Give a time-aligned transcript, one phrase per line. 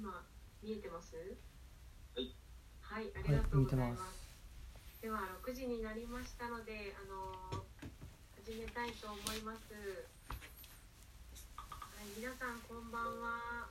[0.00, 0.24] 今
[0.64, 1.12] 見えてます？
[2.16, 2.32] はい。
[2.80, 4.32] はいありがとうございはい見てまます。
[5.04, 7.60] では6時になりましたのであの
[8.40, 10.08] 始めたいと思います。
[11.44, 13.68] はい皆さんこんばんは。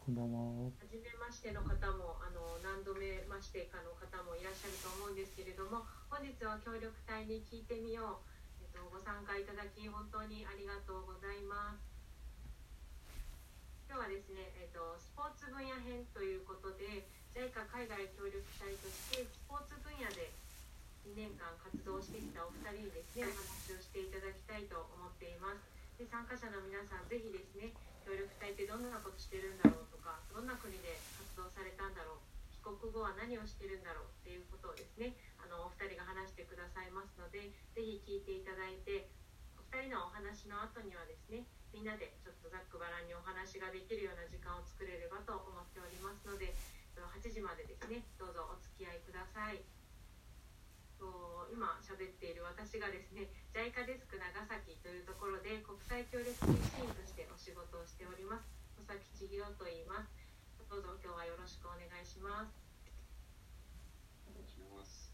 [0.00, 0.72] こんばんは。
[0.72, 1.68] はじめましての方
[2.00, 11.95] もあの何度目ましてかの方もいらっしゃると思うんですけれども本日は協力隊に聞いてみよう、えっと、ご参加いただき本当にありがとうございます
[13.96, 20.28] 今日はですね、えっと、スポーツ分野編ということで JICA 海外協力隊としてスポーツ分野で
[21.08, 25.64] 2年間活動してきたお二人にですねお話をしていただきたいと思っています。
[25.96, 27.72] で参加者の皆さんぜひですね
[28.04, 39.08] 協力隊ってどんなことしてるんだろうとかどんな国で活動されたんだろう帰国後は何をしてるんだろうっていうことをですねあのお二人が話してくださいますのでぜひ聞いていただいて
[39.56, 46.56] お二人のお話の後にはですねみんなでちょっとざっくばらんにお話ができるような時間を作れればと思っておりますので
[46.96, 49.60] 8時までですねどうぞお付き合いください。
[50.96, 58.48] と今喋っている私がですね JICA デスク長崎というところで国際協力推進員としてお仕事をしております。
[58.80, 60.08] 戸崎千尋と言います。
[60.72, 62.56] どうぞ今日はよろしくお願いします。
[64.24, 65.12] お願いします。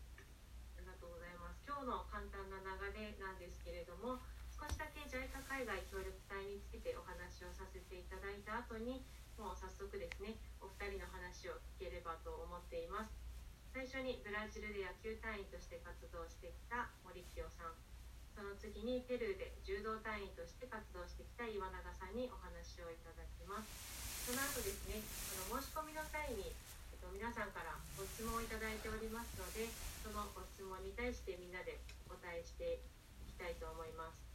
[0.79, 1.59] ありがとうございます。
[1.67, 4.23] 今日の簡単な流れなんですけれども
[4.63, 9.03] 少しだけ JICA 海外協力隊についてお話をさせていただいた後に
[9.35, 13.11] もう早速ですねお二人の話を聞ければと思っています。
[13.75, 17.75] 最初にブラジルで野球隊員として活動してきた森清さん。
[18.39, 24.31] その次にペルーで柔道隊員として活動してきた岩永さんにお話をいただきます。
[24.31, 25.03] その後ですね
[25.51, 26.55] あの申し込みの際に、
[26.95, 29.67] えっと、皆さんからご質問をいただいておりますので
[30.07, 32.79] そのご質問に対してみんなでお答えして
[33.27, 34.32] いきたいと思います。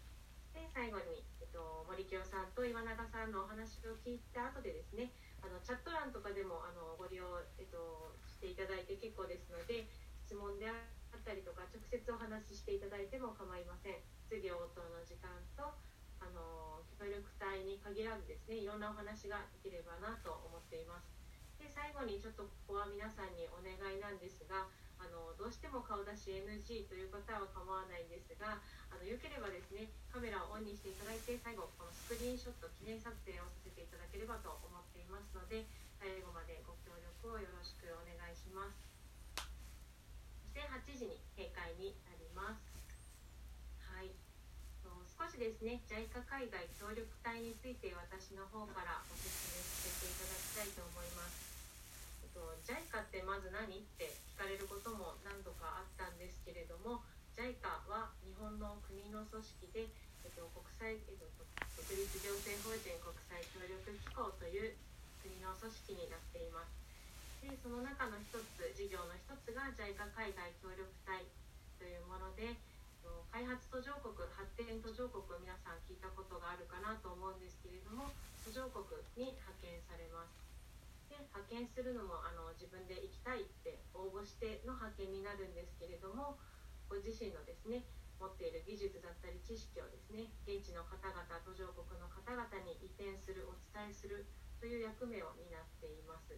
[0.58, 5.13] で最後に、えっと、森清さんと岩永さんのお話を聞いた後でですね
[5.45, 7.30] あのチャット欄とかでもあのご利用、
[7.61, 9.85] えっと、していただいて結構ですので
[10.25, 14.01] 質問であったりとか直接お話ししていただいても構いません。
[14.28, 15.78] 質疑応答の時間と
[16.19, 21.07] あの協力隊に限らずですねいろんなお話ができればなと思っています。
[21.62, 24.67] で最後にちょっとここは皆さんにお願いなんですが
[24.97, 28.58] あのどうしても顔出し NG という方は構わないんですが
[28.90, 35.66] あのよければですねカメラをオンにしていただいて最後このスクリーンショット記念撮影をさせていただければと思っていますので
[35.97, 38.78] 最後までご協力をよろしくお願いします。
[39.38, 39.46] そ
[40.50, 42.62] して8時に閉会になります。
[43.81, 44.14] はい。
[44.85, 51.47] と少しですね JICA 海外協力隊について私の方からご説明させていただきたいと思います。
[52.38, 57.02] と JICA ってまず何って聞かれることも何度かあったんですけれども
[57.34, 59.90] JICA は日本の国の組織で、
[60.22, 64.78] えっと、国際、えっと、独立行政法人国際協力機構という
[65.26, 66.70] 国の組織になっています。
[67.42, 71.26] でその中の一つ事業の一つが JICA 海外協力隊
[71.81, 72.53] というもので
[73.31, 78.09] 開発途上国発展途上国皆さん聞いたことがあるかなと思うんですけれども
[78.44, 78.84] 途上国
[79.16, 80.47] に派遣されます。
[81.31, 86.38] 派遣するのもあの自分で行きたいって応募しての派遣になるんですけれども
[86.89, 87.83] ご自身のですね
[88.17, 94.25] 持っている技術だったり知識をですね現地の方々途上国の方々に移転するお伝えする
[94.57, 96.33] という役目を担っています。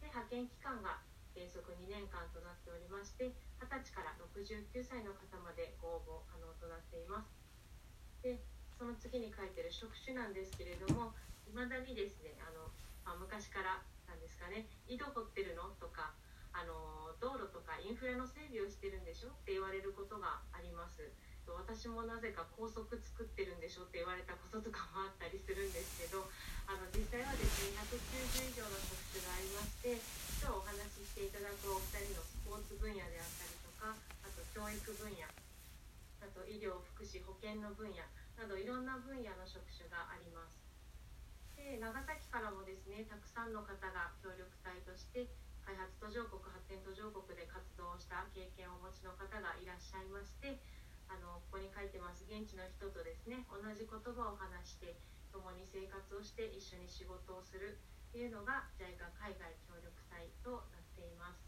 [0.00, 1.00] で派遣期間が
[1.32, 3.32] 原則2年間となっておりまして
[3.64, 7.32] 20歳から69歳の方までご応募可能となっています。
[8.20, 8.44] で
[8.76, 11.14] その次に書いてる職種なんですけれども
[11.48, 12.68] いまだにですねあの、
[13.06, 13.80] まあ、昔から
[14.12, 14.68] なんですかね。
[14.84, 15.72] 井戸掘ってるの？
[15.80, 16.12] とか
[16.52, 19.32] あの道路とかインフラの整備をしてるんでしょ？
[19.32, 21.08] って言われることがあります。
[21.42, 23.88] 私もなぜか高速作ってるんでしょ？
[23.88, 26.28] って言われたこととかもあったりするんですけど
[26.68, 29.96] あの実際はですね190以上の職種がありまして
[30.38, 38.06] 今日お話ししていただくお二人のスポーツ分野であったりとかあと教育分野あと医療福祉保健の分野
[38.38, 40.61] などいろんな分野の職種があります。
[41.62, 45.30] で長崎からもですねたくさんの方が協力隊として
[45.62, 50.58] 開発途上国発展途上国で活動した経験をお持ちの方がいらっしゃいまして
[51.06, 52.26] あのここに書いてます。
[52.26, 54.98] 現地の人とですね同じ言葉を話して
[55.30, 57.78] 共に生活をして一緒に仕事をする
[58.10, 61.46] っていうのが JICA 海外協力隊となっています。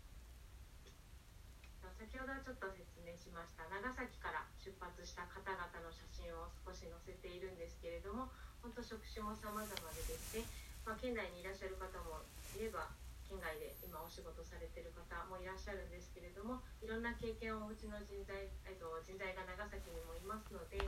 [1.98, 3.66] 先ほどはちょっと説明しました。
[3.68, 8.30] 長崎から出発した方々の写真を少し載せているんですけれども
[8.64, 10.48] 本当職種も様々でですね、
[10.88, 12.24] まあ、県内にいらっしゃる方も
[12.56, 12.88] いれば
[13.28, 20.80] 県外で今お仕事されてる方もいらっしゃるんですけれどもいろんな経験をお持ちの人材、えっと、人材が長崎にもいますので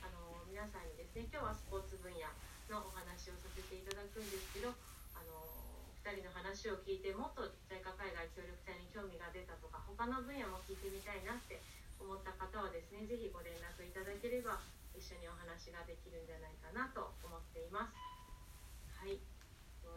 [0.00, 2.32] あの皆さんにですね今日はスポーツ分野
[2.72, 4.72] のお話をさせていただくんですけど
[5.12, 5.44] あの
[6.00, 11.60] 2人の話を聞いてもっと JICA 海外協力隊に興味が出たとか他の分野も聞いてみたいなって
[12.00, 14.64] 思った方はですね是非ご連絡いただければ
[14.98, 17.94] 一緒にお話ができるんじゃないかなと思っています。
[18.98, 19.22] はい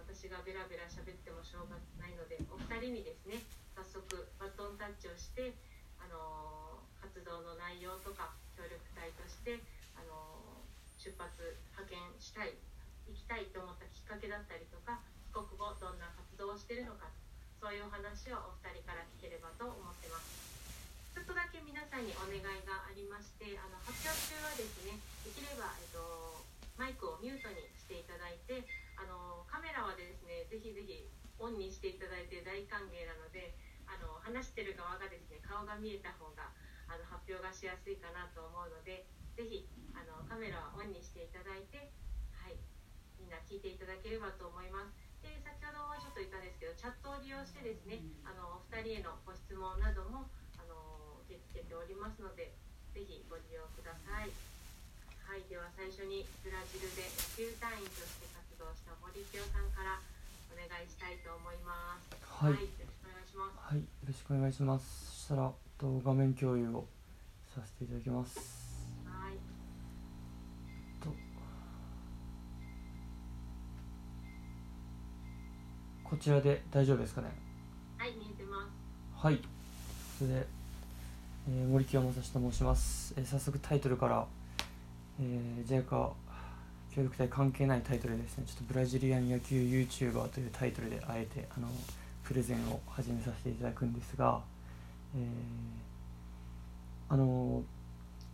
[0.06, 3.42] 私がベラベラ喋ってもしょうがないのでお二人にですね
[3.74, 4.06] 早速
[4.38, 5.58] バトンタッチをして
[5.98, 9.58] あの活動の内容とか協力隊として
[9.98, 10.64] あの
[11.02, 11.34] 出発
[11.74, 12.54] 派遣したい
[13.10, 15.02] 行きたいと思ったきっかけだったりとか
[15.34, 17.10] 帰国後どんな活動をしてるのか
[17.58, 20.51] そういうお話をお二人から聞ければと思ってます
[21.12, 24.96] ちょっとだけ皆さんにお願いがありましてあの発表中はですね
[25.28, 26.00] できれば、えっと、
[26.80, 28.64] マイクをミュートにしていただいて
[28.96, 33.52] あのカメラはですねぜひぜひオンにしていただいて大歓迎なので
[33.92, 36.56] あの話してる側がですね顔が見えた方が
[36.88, 39.04] あの発表がしやすいかなと思うので
[39.36, 41.92] ぜひあのカメラはオンにしていただいて、
[42.40, 42.56] はい、
[43.20, 44.96] みんな聞いていただければと思います。
[45.22, 50.26] で先ほどもちょっと言ったんですけどチャットを利用してですねあのお二人へのご質問なども
[51.32, 52.52] 受け付けておりますので
[52.92, 54.32] ぜひご利用ください。
[55.24, 57.08] はい、では最初にブラジルで
[57.40, 60.04] 野球隊員として活動した森清さんから
[60.52, 62.20] お願いしたいと思います。
[62.20, 63.56] はい、よろしくお願いします。
[63.64, 64.84] はい、よろしくお願いします。
[65.08, 66.84] そしたら、と画面共有を
[67.56, 68.36] させていただきます。
[69.08, 69.40] はい、
[71.00, 71.16] と
[76.04, 77.32] こちらで大丈夫ですかね？
[77.98, 78.72] はい、見えてます。
[79.16, 79.42] はい。
[80.20, 80.48] それで、
[81.50, 83.14] えー森清正史と申します。
[83.18, 84.26] えー早速タイトルから、
[85.20, 86.12] えー、JICA
[86.96, 91.68] 協力隊関係ないタイトルでですね、ちょっとブラジリアン野球 YouTuber というタイトルであえてあの
[92.24, 94.42] プレゼンを始めさせていただくんですが、
[95.16, 97.64] えーあの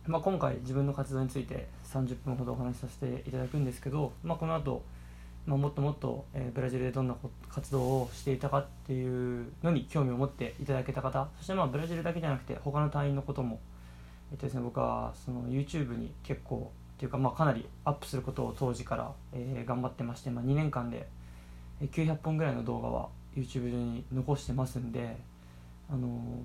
[0.06, 4.82] まあ、今回自分の活動について30分ほどお話しさせていただくんですけど、まあ、この後、
[5.48, 7.16] まあもっともっと、えーブラジルでどんな
[7.48, 13.58] 活動をしていたかっていうのに興味を持っていただけた方そしてまあブラジルだけじゃなくて他の隊員のことも、
[14.30, 21.08] えっとですね、僕はその YouTube に結構っていうかまあかなりアップすることを当時から、えー頑張ってまして、まあ、2年間で
[21.80, 25.16] 900本ぐらいの動画は YouTube 上に残してますんで
[25.90, 26.42] あの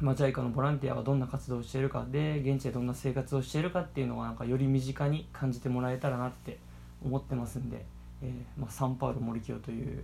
[0.00, 6.58] まあ、JICA のボランティアがどんな活動をしているかで現地でどんな生活をしているかっていうのがなんかより身近に感じてもらえたらなって
[7.04, 7.84] 思ってますんで、
[8.22, 10.02] えーまあ、サンパウロ森清という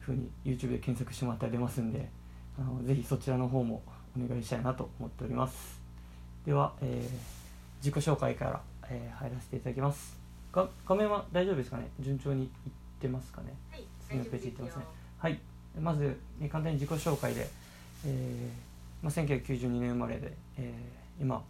[0.00, 2.08] ふうに YouTube で検索してもらったら出ますんで
[2.58, 3.82] あのぜひそちらの方も
[4.16, 5.80] お願いしたいなと思っております。
[6.44, 7.36] では、えー
[7.82, 10.16] 自己紹介から、えー入らせていただきます。
[10.52, 11.88] が画面は大丈夫ですかね？
[12.00, 12.48] 順調にいっ
[13.00, 13.52] てますかね？
[13.70, 14.84] はい、次のページ行ってますね。
[15.18, 15.38] はい。
[15.80, 17.46] まず、えー簡単に自己紹介で、
[18.06, 21.42] えーまあ、1992年生まれで、えー今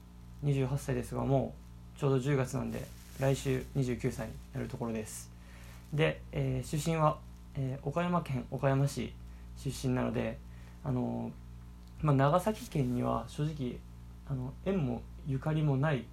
[0.44, 1.54] 28歳ですがも
[1.96, 2.86] うちょうど10月なんで
[3.20, 5.30] 来週29歳になるところです
[5.96, 7.18] で、えー出身は、
[7.54, 9.12] えー岡山県岡山市
[9.56, 10.38] 出身なので
[10.84, 13.78] あのーまあ、長崎県には正直
[14.28, 16.04] あの縁もゆかりもない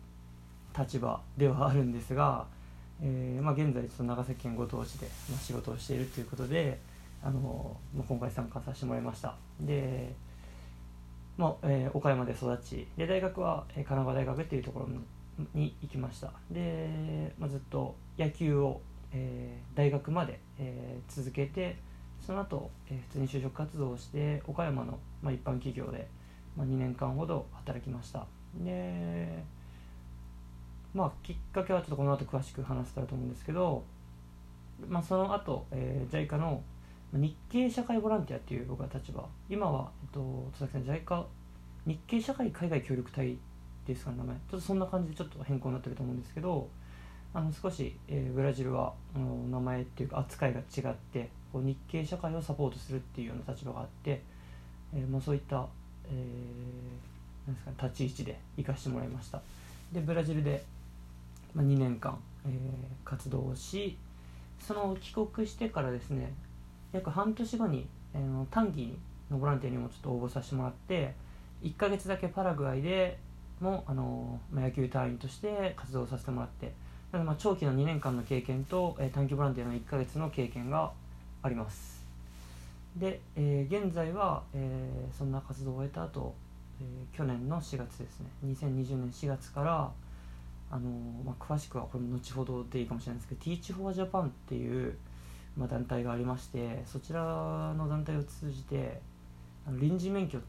[0.78, 2.46] 立場ではあるんですが、
[3.02, 6.80] えーまあ、現在ちょっと長崎県五島市で、まあ、仕事をしているということで
[7.22, 9.36] あの、まあ、今回参加させてもらいました。
[9.60, 10.16] で、
[11.38, 15.00] まあえー岡山で育ちで大学は、えー神奈川大学っていうところに
[15.54, 16.32] に行きました。
[16.52, 18.82] で、まあ、ずっと野球を、
[19.14, 21.78] えー大学まで、えー続けて
[22.26, 26.08] その後、えー普通に就職活動をして岡山の、まあ、一般企業で、
[26.58, 28.26] まあ、2年間ほど働きました。
[28.64, 29.44] で
[30.94, 33.84] まあきっかけはちょっとこの後詳しく話せたらと思うんですけど、
[34.88, 36.62] まあ、その後、えー JICA の
[37.14, 39.24] 日系社会ボランティアっていう僕は立場。
[39.50, 41.26] 今は、えっと、佐々木さん JICA
[41.86, 43.38] 日系社会海外協力隊
[43.86, 44.36] ですかね名前。
[44.36, 46.68] ちょっとそんな感じでちょっと変更になってると思うんですけど
[47.34, 54.22] あの少し、えーブラジルはあの名前っていうか扱いが違ってこう日系社会をサポートするっていうような立場があって、
[54.94, 55.68] えーまあ、そういった、
[56.06, 59.42] えーなんですかね、立ち位置で行かしてもらいました。
[59.92, 60.64] でブラジルで、
[61.54, 62.54] まあ、2年間、えー
[63.04, 63.98] 活動をし
[64.60, 66.34] その帰国してからですね
[66.94, 68.98] 約半年後に、えー短期
[69.30, 71.16] のボランティアにもちょっと応募させてもらって
[71.64, 73.18] 1ヶ月だけパラグアイで
[73.60, 76.72] もあの、まあ野球隊員として活動させてもらって
[77.14, 80.92] なのでまあ長期の2年間の経験と、えー短期ボランティアの1ヶ月の経験が
[81.44, 82.04] あります。
[82.98, 86.34] で、えー現在は、えーそんな活動を終えた後、
[86.82, 88.26] えー去年の4月ですね。
[88.48, 89.92] 2020年4月から
[90.72, 90.90] あの
[91.24, 94.98] まあ、詳しくはこれも後ほどでいいかもしれないですけど Teach for Japan っていう、
[95.56, 99.00] まあ、団体がありましてそちらの団体を通じて
[99.68, 100.42] あの臨時免許っ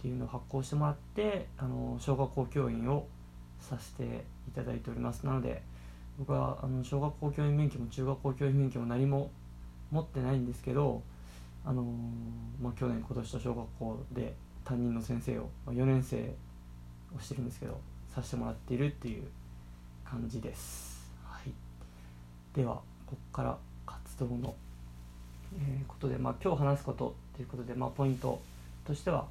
[0.00, 3.08] ていうのを発行してもらってあの小学校教員を
[3.58, 5.26] させていただいております。
[5.26, 5.60] なので
[6.18, 9.30] 僕はあの小学校教員免許も中学校教員免許も何も
[9.92, 11.02] 持ってないんですけど、
[11.64, 11.86] あのー
[12.60, 14.34] まあ、去年今年と小学校で
[14.64, 16.34] 担任の先生を、まあ、4年生
[17.16, 17.80] をしてるんですけど
[18.14, 19.22] させてもらっているっていう
[20.04, 21.52] 感じです、はい、
[22.54, 22.74] では
[23.06, 23.56] ここから
[23.86, 24.54] 活動の、
[25.56, 28.40] えーことで、まあ、今日話すことということで、まあ、ポイント
[28.84, 29.26] としては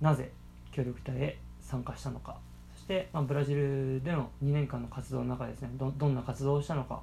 [0.00, 0.30] なぜ
[0.72, 2.36] 協力隊へ参加したのか。
[2.84, 7.00] して、まあ、ブラジルでの2年間の活動の中ですねどどんな活動をしたのか、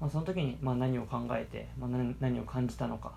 [0.00, 3.12] まあ、その時にまあ何を考えて、まあ、何何を感じたのか。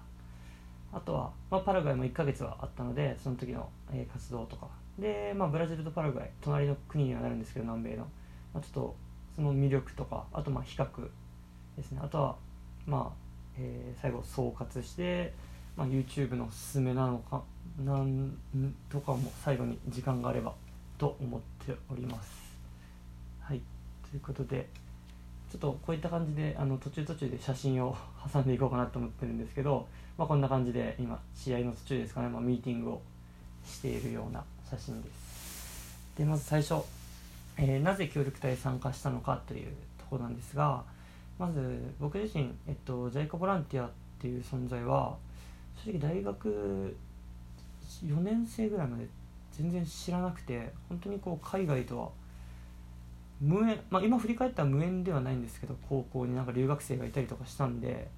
[0.95, 4.67] あとは、まあ、パラグアイも1ヶ月はあったのでその時の、えー活動とか。
[4.99, 8.03] で、まあ、ブラジルとパラグアイ隣の国にはなるんですけど南米の、
[8.53, 8.95] まあ、ちょっと
[9.35, 10.85] その魅力とかあとまあ比較
[11.75, 11.99] ですね。
[12.03, 12.35] あとは
[12.85, 13.13] まあ、
[13.57, 15.33] えー最後総括して、
[15.75, 17.41] まあ、YouTube のおすすめなのか
[17.83, 18.37] なん
[18.87, 20.53] とかも最後に時間があれば
[20.97, 22.31] と思っております。
[23.41, 23.61] はい。
[24.09, 24.67] ということで
[25.51, 27.95] ちょっとこういった感じであの途中途中で写真を
[28.33, 33.01] 挟んでいこうかなと思ってるんですけど、まあ、こんな感じで今試合の途中ですかね、まあ、ミーティングを
[33.65, 35.97] しているような写真です。
[36.17, 36.83] でまず最初、
[37.57, 39.67] えーなぜ協力隊参加したのかという
[39.99, 40.83] とこなんですが
[41.37, 45.15] まず僕自身、えっと、ジャイカボランティアっていう存在は
[45.83, 46.95] 正直大学
[48.05, 49.07] 4年生ぐらいまで
[49.53, 52.09] 全然知らなくて本当にこう海外とは
[53.39, 58.09] 無縁、まあ、今振り返ったら無縁ではないんですけど高校になんか留学生がいたりとかしたんで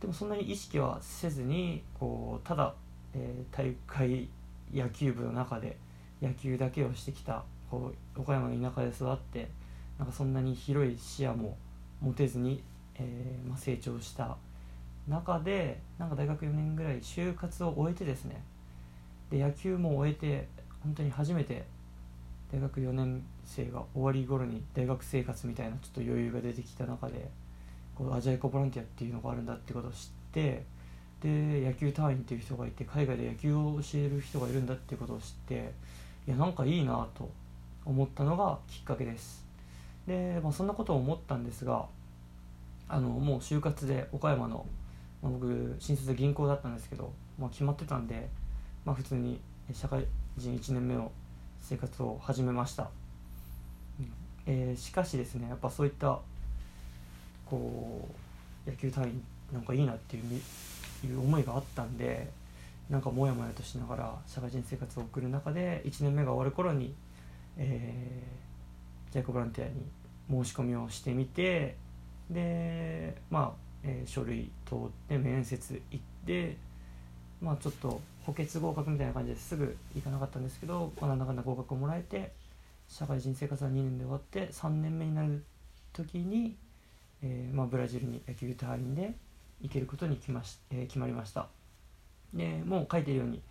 [0.00, 2.74] でもそんなに意識はせずにこうただ、
[3.14, 4.28] えー大会
[4.72, 5.76] 野球部の中で
[6.22, 9.48] 野球だけをしてきたこう岡山の田舎で育って
[9.98, 11.56] なんかそんなに広い視野も
[12.00, 12.62] 持てずに、
[12.94, 14.36] えーまあ、成長した
[15.08, 18.42] 中でなんか大学4年ぐらい就活を終えてですね
[19.32, 20.46] で野球も終えて
[20.82, 21.64] 本当に初めて
[22.52, 27.30] 大学4年生が終わり頃に大学生活みたいなちょっと余裕が出てきた中で
[27.94, 29.98] こうアジアエコボランティアっていうのがあるんだってことを知っ
[30.32, 30.64] て
[31.22, 35.72] で野球隊員っていう人がいて海外で野球を教える人がいるんだってことを知って
[36.26, 37.30] いやなんかいいなと
[37.86, 39.44] 思ったのがきっかけです。
[40.06, 41.86] で、まあ、そんなことを思ったんですが
[42.88, 44.66] あのもう就活で岡山の、
[45.22, 48.28] まあ、僕新卒銀行だったんですけど、まあ、決まってたんで、
[48.84, 49.40] まあ、普通に
[49.72, 50.04] 社会
[50.36, 51.10] 人1年目の
[51.60, 52.90] 生活を始めました、
[54.00, 54.12] うん。
[54.46, 56.18] えーしかしですねやっぱそういった
[57.46, 58.08] こ
[58.66, 59.22] う野球隊員
[59.52, 62.28] なんかいいなっていういう思いがあったんで
[62.90, 66.94] なんかモヤモヤとしながら社会人生活を送る中で1年目が終わる頃に、
[67.56, 71.76] えージャイコボランティアに申し込みをしてみて
[72.30, 73.52] でまあ、
[73.84, 76.56] えー書類通って面接行って
[77.42, 82.32] まあちょっと補欠合格みたいな感じですぐ行かなかったんですけど、まあ、なんだかんだ合格をもらえて
[82.88, 85.44] 社会人生活は2年で終わって3年目になる
[85.92, 86.56] 時に、
[87.22, 89.14] えーまあ、ブラジルに野球隊員で
[89.60, 91.48] 行けることに決まし、えー決まりました。
[92.34, 93.42] でもう書いてるように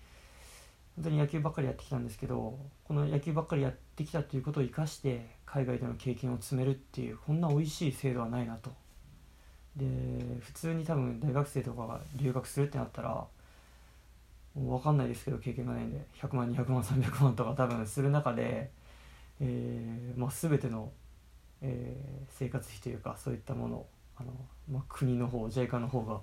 [0.95, 8.71] 本当に野球ばっかりやってきたんですけどこの野球ばっかりやってきたということを生かして海外での経験を積めるっていうこんな美味しい制度はないなと。
[9.75, 9.85] で
[10.41, 13.25] 普通に多分大学生とかが留学するってなったら
[14.55, 18.71] 分かんないですけど経験がないんで100万200万300万とか多分する中で、
[19.39, 20.91] えーまあ、全ての、
[21.61, 23.85] えー生活費というかそういったもの
[24.17, 24.31] あの、
[24.69, 26.21] まあ、国の方 JICA の方が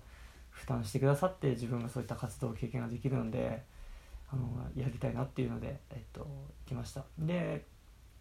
[0.51, 3.63] 負担してくださって自分がそういった活動経験ができるので
[4.31, 4.43] あの
[4.75, 6.27] やりたいなっていうので、えっと、行
[6.67, 7.05] きました。
[7.19, 7.65] で、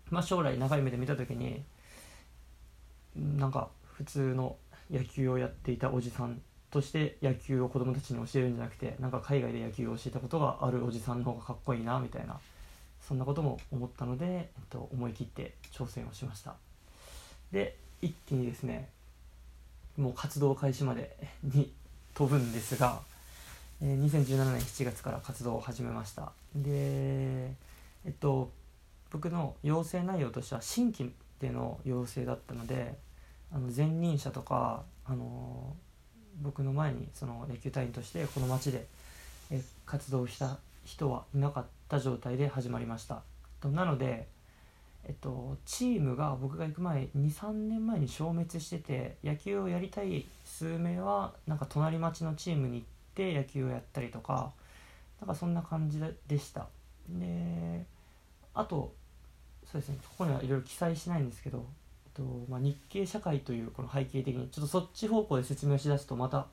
[0.10, 1.64] まあ、将来長い目で見た時に
[3.16, 4.56] なんか普通の
[4.92, 6.42] 野球をやっていたおじさん
[6.78, 12.40] として野球を子供たちに教えるんじゃなくてなんか海外で野球を教えたことがあるおじさんの方がかっこいいなみたいな
[13.02, 16.56] そんなことも思ったので、えっと、思い切って挑戦をしました。
[17.52, 18.90] で一気にですね
[19.98, 21.72] もう活動開始までに
[22.14, 23.00] 飛ぶんですが、
[23.82, 26.32] えー2017年7月から活動を始めました。
[26.56, 27.54] でえ
[28.10, 28.52] っと
[29.12, 33.00] 僕の要請内容としては新規での要請だったので
[33.52, 35.76] あの前任者とか、あの
[36.42, 38.86] 僕の前にその野球隊員としてこの町で
[39.86, 43.22] 活動した人はいなかった状態で始まりました。
[43.60, 44.28] となので、
[45.06, 54.52] えっと、チームが僕が行く前23年前に消滅してて野球をやりたい数名はなんか隣町のチームに行って野球をやったりとか
[55.20, 56.68] なんかそんな感じでした。
[57.10, 57.86] で
[58.54, 58.94] あと
[59.72, 61.66] そうですねここにはいろいろ記載しないんですけど、
[62.18, 66.48] とまあ、日系社会というこの背景的にちょっとそっち方向で説明しだすとまた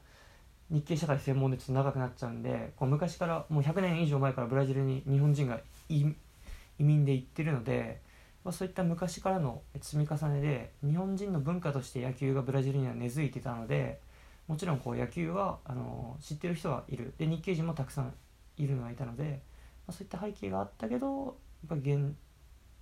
[0.71, 6.04] 日系社会専門でちょっと長くなっちゃうんでこう昔からもう100年以上前からブラジルに日本人が移
[6.78, 8.02] 民で行ってるので
[8.44, 14.00] まあ、そういった昔からの積み重ねで日本人の文化として野球がブラジルには根付いてたので
[14.47, 17.14] もちろんこう野球はあの知ってる人はいる。
[17.16, 18.12] で日系人もたくさん
[18.59, 19.40] いるのはいたので、
[19.87, 21.35] まあ、そういった背景があったけどやっ
[21.68, 22.14] ぱ現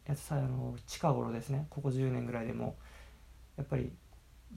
[0.06, 2.76] やさあの近頃ですねここ10年ぐらいでも
[3.56, 3.92] やっぱり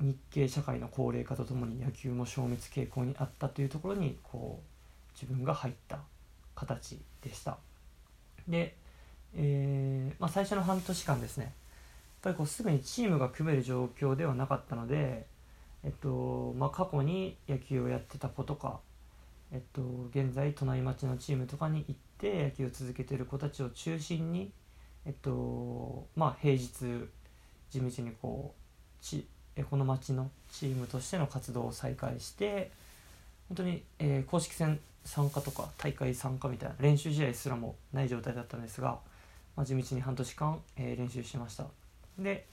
[0.02, 6.00] 日系社会の高齢化とともに野球も消滅傾向にあったというところにこう自分が入った
[6.54, 7.58] 形でした。
[8.48, 8.75] で、
[9.36, 11.54] えーまあ、最初の半年間ですねやっ
[12.22, 15.25] ぱりこうすぐにチームが組める状況ではなかったので、
[15.84, 18.80] えっとまあ、過去に野球をやってた子とか、
[19.52, 24.52] えっと、現在隣町のチームとかに行って野球を続けてる子たちを中心に、
[25.06, 26.70] えっとまあ、平日
[27.70, 29.28] 地道にこうち
[29.70, 32.72] この町のチームとしての活動を再開して
[33.50, 38.98] 本当に、えー、公式戦参加とか大会参加みたいな練習試合すらもない状態だったんですが、
[39.56, 41.66] まあ、地道に半年間、えー、練習してました。
[42.18, 42.46] で、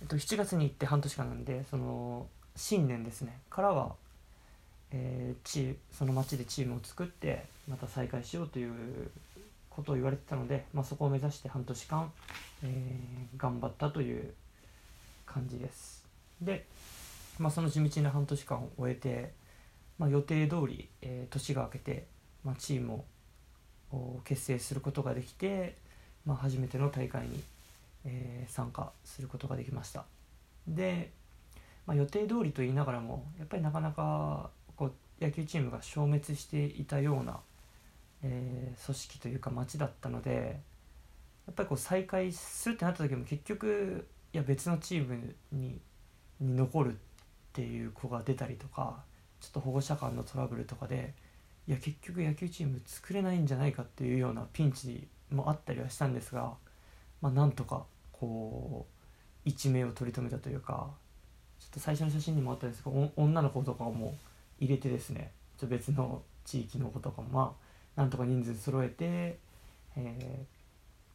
[0.00, 3.40] えっと、7月に行って半年間なんでその新年ですね。
[3.50, 3.94] からは、
[4.92, 9.10] えー、チその町でチームを作ってまた再開しようという
[9.76, 12.10] ことを言われてたので、まあ、そこを目指して半年間、
[12.64, 14.32] えー、頑張ったという
[15.26, 16.06] 感じです。
[16.40, 16.66] で、
[17.38, 19.34] まあ、その地道な半年間を終えて、
[19.98, 22.06] まあ、予定通り、えー、年が明けて、
[22.42, 23.04] まあ、チーム
[23.92, 25.76] を結成することができて、
[26.24, 27.42] まあ、初めての大会に、
[28.06, 30.06] えー、参加することができました。
[30.66, 31.12] で、
[31.86, 37.40] まあ、予定通りと言いながらもやっぱりなかなかこう野球チームが消滅していたような、
[38.26, 40.60] えー、組織というか町だったので
[41.46, 45.78] やっぱりこう再開するってなった時も結局いや別のチームに
[46.40, 46.96] に残るっ
[47.52, 49.02] ていう子が出たりとか
[49.40, 51.14] ちょっと保護者間のトラブルとかで
[51.66, 56.52] いや結局野球チーム作れないんじゃないかっていうようなピンチもあったりはしたんですが、
[57.22, 60.90] まあ、なんとかこう一命を取り留めたというか
[61.58, 64.16] ちょっと最初の写真にもあったんですけど女の子とかも
[64.60, 67.65] 入れてですねちょ別の地域の子とかもまあ
[67.96, 69.38] なんとか人数揃えて、
[69.96, 70.46] え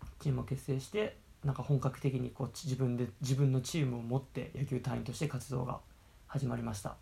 [0.01, 5.79] ー、チームを結成してなんか本格的にこう自分で自分のチームを持って野球隊員として活動が
[6.27, 6.95] 始まりました。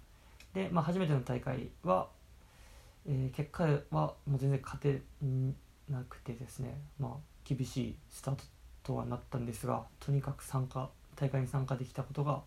[0.53, 2.07] で、まあ、初めての大会は、
[3.07, 5.01] えー、結果はもう全然勝て
[5.89, 7.11] なくてですね、まあ、
[7.45, 8.43] 厳しいスタート
[8.83, 12.41] とはなったんですがとにかく参加大会に参加できたことが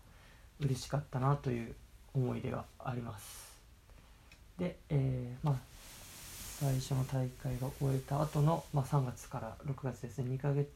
[0.59, 1.75] 嬉しかったなという
[2.13, 3.53] 思い出があります。
[4.57, 5.72] で、えー、まあ
[6.63, 10.33] 最初の大会が終えた後の、まあ、3月から6月ですね。
[10.33, 10.69] 2ヶ月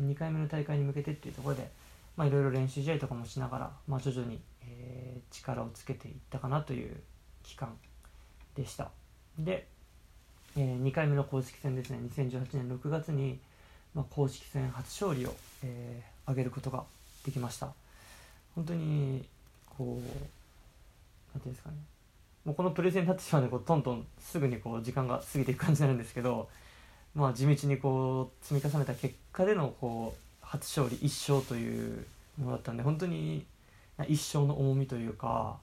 [0.00, 1.70] 2回目の大会に向けてっていうところで
[2.16, 6.96] いろいろ練習試合とかもしながら、まあ、徐々に、えー、力をつけていったかなという
[7.42, 7.76] 期間
[8.56, 8.90] でした。
[9.38, 9.66] で、
[10.56, 11.98] えー、2回目の公式戦ですね。
[12.14, 13.38] 2018年6月に、
[13.94, 16.84] まあ、公式戦初勝利を、えー、挙げることが
[17.22, 17.68] できました。
[18.54, 19.22] 本当に
[19.76, 20.08] こう
[21.34, 21.76] 何ていうんですかね。
[22.44, 26.48] もうこのプレゼンになってしまうのでこうトントンすぐにこう時間が過ぎていく感じになるんですけど
[27.14, 32.04] まあ、地道にこう積み重ねた結果でのこう初勝利1勝という
[32.38, 33.46] ものだったんで本当に
[34.08, 35.56] 一生の重みというか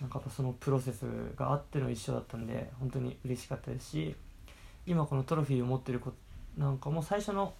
[0.00, 4.14] なんかそのプロセスがあっての一勝だったんで本当に嬉しかったですし
[4.86, 6.12] 今このトロフィーを持ってる子
[6.58, 7.54] なんかも最初の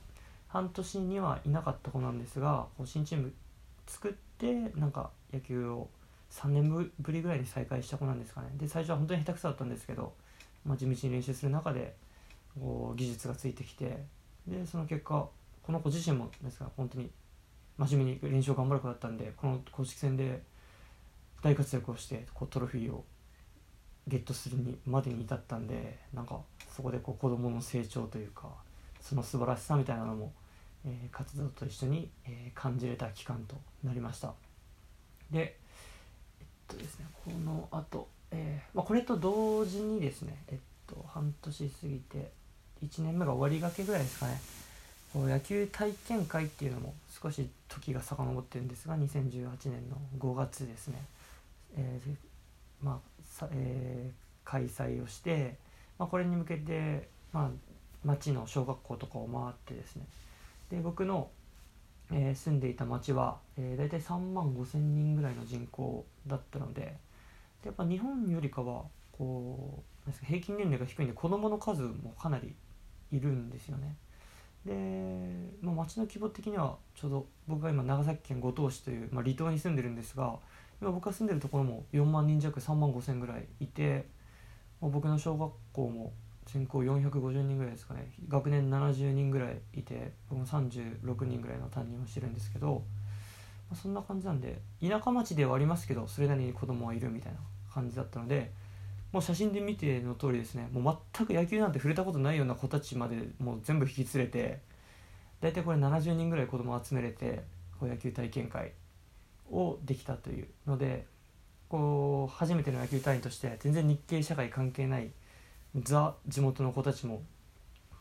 [0.49, 3.33] 半年にはいなかった子なんですがこう新チーム
[3.87, 5.89] 作ってなんか野球を
[6.31, 8.49] 3年ぶりぐらいに再開した子なんですかね。
[8.57, 10.13] で最初は本当に下手くそだったんですけど、
[10.65, 11.95] まあ、地道に練習する中で
[12.61, 14.05] こう技術がついてきて
[14.47, 15.29] でその結果
[15.63, 17.11] この子自身もですが本当に
[17.77, 20.43] 真面目に練習を頑張る子だったんでこの公式戦で
[21.43, 23.05] 大活躍をしてこうトロフィーを
[24.09, 26.41] ゲットするにまでに至ったんでなんか
[26.75, 28.49] そこでこう子どもの成長というか
[29.01, 30.33] その素晴らしさみたいなのも、
[30.85, 34.33] えー、活動と一緒に、えー、感じれた期間となりました。
[35.31, 35.59] で
[36.69, 42.31] とですねこのあと、えーまあ、これと同時にですねえっと半年過ぎて
[42.85, 44.41] 1年目が終わりがけぐらいですかね。
[45.13, 51.03] こう野球体験会っていうのも少し時が遡ってるんですが2018年の5月ですね、
[51.77, 52.15] えー、
[52.85, 55.57] まあえー、開催をして、
[55.99, 57.51] まあ、これに向けて、まあ、
[58.05, 60.05] 町の小学校とかを回ってですね。
[60.71, 61.31] で僕の、
[62.11, 66.97] えー、住んでいた町は、えー、大体3万5千人ぐらいの人口だったので
[67.63, 72.55] でやっぱ日本よりかはこう平均年齢が低いんで子どもの数もかなり
[73.13, 73.97] いるんですよね。
[74.65, 74.75] で、
[75.61, 80.39] まあ、町の規模的にはちょうど僕が今長崎県五島市という、まあ、離島に住んでるんですが
[80.81, 84.07] 今僕が住んでるところも4万人弱3万5千ぐらいいて、
[84.81, 86.13] まあ、僕の小学校も
[86.53, 88.11] 全校450人ぐらいですかね。
[88.29, 92.83] 学年70人ぐらいいて僕も36人ぐらいの担任をしてるんですけど、
[93.71, 97.39] まあ、そんな感じなんで田舎町ではありますけどそれなりに子供はいるみたいな
[97.73, 98.51] 感じだったので
[99.13, 104.61] もう写真で見ての通りですねもう全く野球なんて触れたことないような子たちまでもう全部引き連れて
[105.41, 107.45] 大体これ70人ぐらい子供集めれて
[107.79, 108.73] こう野球体験会
[109.51, 111.07] をできたというので
[111.69, 115.11] こう初めての野球隊員として全然日系社会関係ない
[115.77, 117.23] ザ地元の子たちも、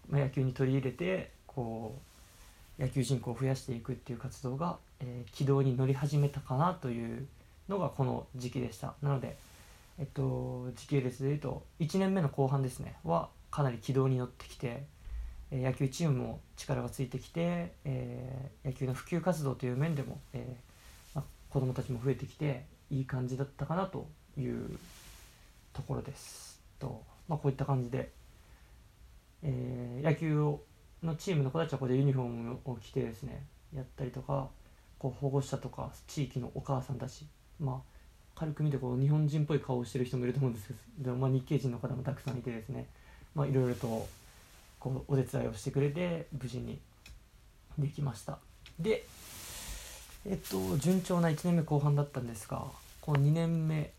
[0.09, 1.99] まあ、野球に取り入れてこ
[2.79, 7.27] う野球人口を増やしていくっていう活動が、えー、軌道に乗り始めたかなという
[7.67, 9.37] のがこの時期でしたなので、
[9.99, 14.83] えっと、時系列でいうと1年目の後半ですねはかなり軌道に乗ってきて、
[15.51, 24.77] えー、野球チームも力がついてきて、えー、野球の普及活動という面でも、えーまあ、子どもたちも増えてきていい感じだったかなという
[25.73, 27.16] ところですと。
[27.27, 28.11] まあ、こういった感じで、
[29.43, 30.57] えー、野球
[31.03, 33.43] のチームの子たちはここでユニフォームを着てですね
[33.75, 34.49] やったりとか
[34.97, 37.25] こう保護者とか地域のお母さんたち
[37.59, 37.97] まあ
[38.35, 42.87] 軽く見てこう日本人っぽい顔をしてる人もいると思うんですけど、まあ、日系人の方もたくさんいてですね
[43.35, 44.07] いろいろと
[44.79, 46.79] こうお手伝いをしてくれて無事に
[47.77, 48.39] できました。
[48.79, 49.05] で
[50.25, 52.63] えっと順調な1年目後半だったんですが
[53.01, 53.91] この2年目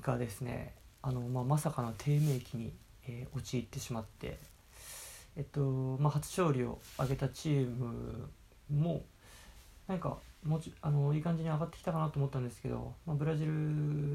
[0.00, 2.72] がですねあの、まあ、まさかの低迷期に、
[3.06, 4.38] えー、陥ってしまって、
[5.36, 5.60] えっと
[6.00, 8.28] まあ、初勝利を挙げたチーム
[8.70, 9.04] も
[9.86, 13.52] なんかもちあのいい感じに上がってきたかなと思ったんですけど、まあ、ブラジル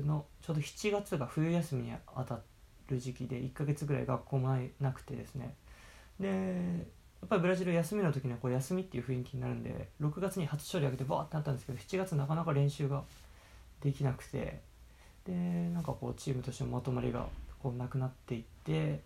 [0.06, 2.40] のちょうど7月が冬休みに当た
[2.88, 5.56] る時期で1ヶ月ぐらい学校もなくてですね。
[6.20, 13.04] でやっぱりブラジル休みの時にはこう休みっていう雰囲気になるんで6月に初勝利挙げてバーってなったんですけど7月なかなか練習が
[13.82, 14.62] できなくて
[15.26, 15.34] で
[15.74, 17.28] なんかこうチームとしてもまとまりが
[17.62, 19.00] こうなくなっていって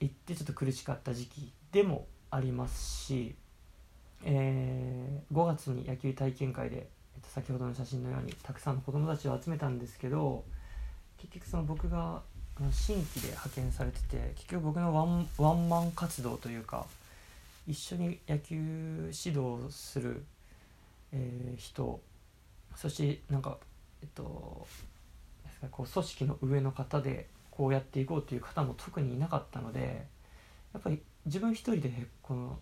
[0.00, 3.34] いってちょっと苦しかった時期でもありますし、
[4.24, 6.80] えー、5月に野球体験会で、え
[7.18, 10.44] っと、先ほどの写真のようにたくさんの子どもたちを集めたんですけど
[11.18, 12.22] 結局その僕が
[12.70, 16.86] 新規で派遣されてて結局僕のワンワンマン活動というか
[17.66, 20.24] 一緒に野球指導する、
[21.12, 22.00] えー、人
[22.76, 23.58] そしてなんか
[24.02, 24.66] えっと
[25.70, 30.06] こう組織の上の方でこうやっていこうという方も特にいなかったので
[30.72, 32.58] やっぱり自分一人でこの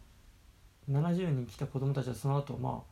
[0.90, 2.82] 70人来た子供たちはその後ま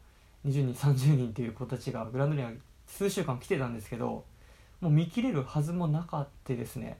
[0.44, 2.50] あ20人30人っていう子たちがグラウンドには
[2.86, 4.24] 数週間来てたんですけど
[4.80, 6.98] もう見切れるはずもなかったですね。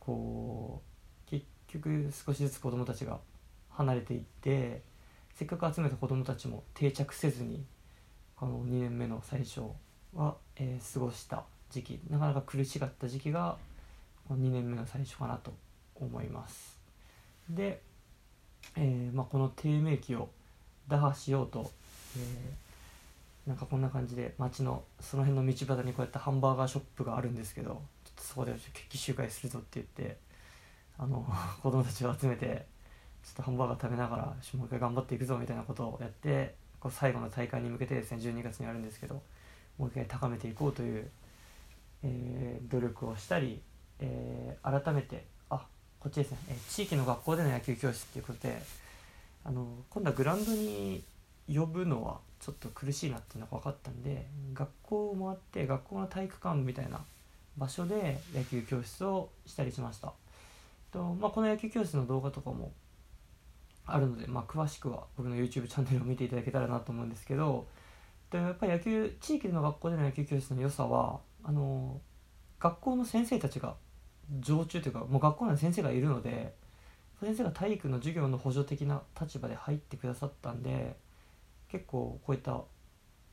[0.00, 0.82] こ
[1.26, 3.20] う結局少しずつ子供たちが
[3.70, 4.82] 離れていって
[5.34, 7.64] せっかく集めた子供たちも定着せずに
[8.36, 9.62] この2年目の最初
[10.14, 13.56] は、えー、過ごした時期なかなか苦しかった時期が
[14.30, 15.52] 2年目の最初かなと
[15.94, 16.78] 思います。
[17.48, 17.80] で、
[18.76, 20.28] えー、まあ、この低迷期を
[20.86, 21.70] 打破しようと、
[22.16, 27.70] えー、なんかこんな感じで街のその辺の道端にこうやってハンバーガーショップがあるんですけど
[28.04, 30.18] ちょっとそこで決起集会するぞって言って
[30.98, 31.26] あの
[31.62, 32.66] 子供たちを集めて
[33.22, 39.22] ちょっとハンバーガー食べながらもう一回頑張っていくぞみたいなことをやってこう最後の大会に向けてですね12月にあるんですけど
[39.78, 41.08] もう一回高めていこうという、
[42.02, 43.60] えー、努力をしたり、
[44.00, 45.64] えー、改めてあ
[46.00, 48.60] こっちですね、えー、地域の学校での野球教室っていうことで
[49.44, 51.02] あの今度はグラウンドに
[51.52, 57.00] 呼ぶのはちょっと苦しいなっていうのが分かったんで学校を回って学校の体育館みたいな
[57.56, 60.12] 場所で野球教室をしたりしました。
[60.92, 62.72] と、まあ、この野球教室の動画とかも
[63.86, 67.66] あるので、まあ、詳しくは僕の YouTube チャンネルを見ていただけたらなと思うんですけど
[68.30, 72.00] でやっぱり野球地域の学校での野球教室の良さはあの
[72.60, 73.74] 学校の先生たちが
[74.40, 76.54] 常駐というかもう学校内の先生がいるので
[77.20, 80.96] 先生が体育の授業の補助的な立場で入ってくださったんで
[81.70, 82.62] 結構こういった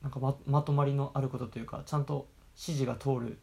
[0.02, 3.38] なんかままとまりのあることというかちゃんと指示が通る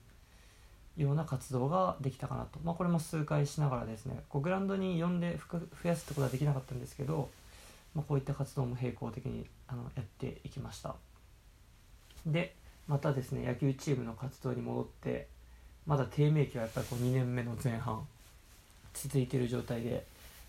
[0.97, 7.31] ような活動ができたかなと、まあ、これも数回しながらですねこうグラウンドに呼んで増やすってことはできなかったんですけど、
[7.95, 10.97] まあ、こういった活動も並行的にあのやっていきました。
[12.27, 12.55] で
[12.89, 15.29] またですね野球チームの活動に戻って
[15.87, 18.07] まだ低迷期はやっぱりこう2年目の前半
[18.95, 20.05] 続いている状態で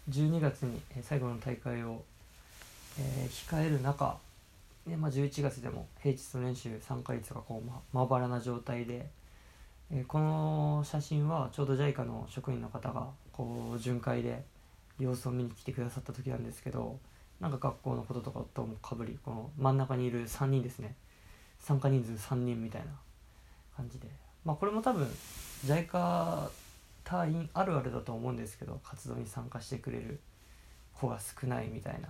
[0.09, 2.03] 12月に最後の大会を、
[2.99, 4.17] えー、控える中
[4.85, 9.07] で、まあ、11月でも平日の練習参加率がこう、ままばらな状態で、
[9.91, 14.43] えー、この写真はちょうど JICA の職員の方がこう巡回で
[14.99, 16.99] 様子を見に来てくださった時なんですけど
[17.39, 20.95] なんか学校のこととかともかぶりこの真ん中にいる3人ですね
[21.63, 22.87] 参加人数3人みたいな
[23.75, 24.07] 感じで
[24.45, 25.07] まあこれも多分
[25.65, 26.49] JICA
[27.03, 30.19] 隊員あるあるだと思うんですけど活動に参加してくれる
[30.93, 32.09] 子が少ないみたいな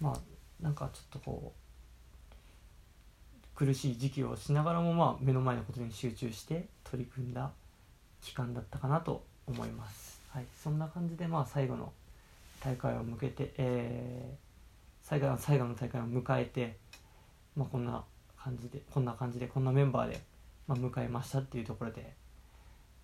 [0.00, 0.16] まあ
[0.62, 7.50] なんかちょっとこう苦しい時期をしながらもまあ目の前のことに集中して取り組んだ
[8.20, 10.20] 期間だったかなと思います。
[10.30, 11.92] はい、そんな感じでまあ最後の
[12.60, 14.46] 大会を向けて、えー
[15.08, 16.76] 最後の最後の大会を迎えて、
[17.54, 18.02] まあ、こんな
[18.46, 20.20] 感じでこんな感じでこんなメンバーで、
[20.68, 22.12] まあ、迎えましたっていうところで、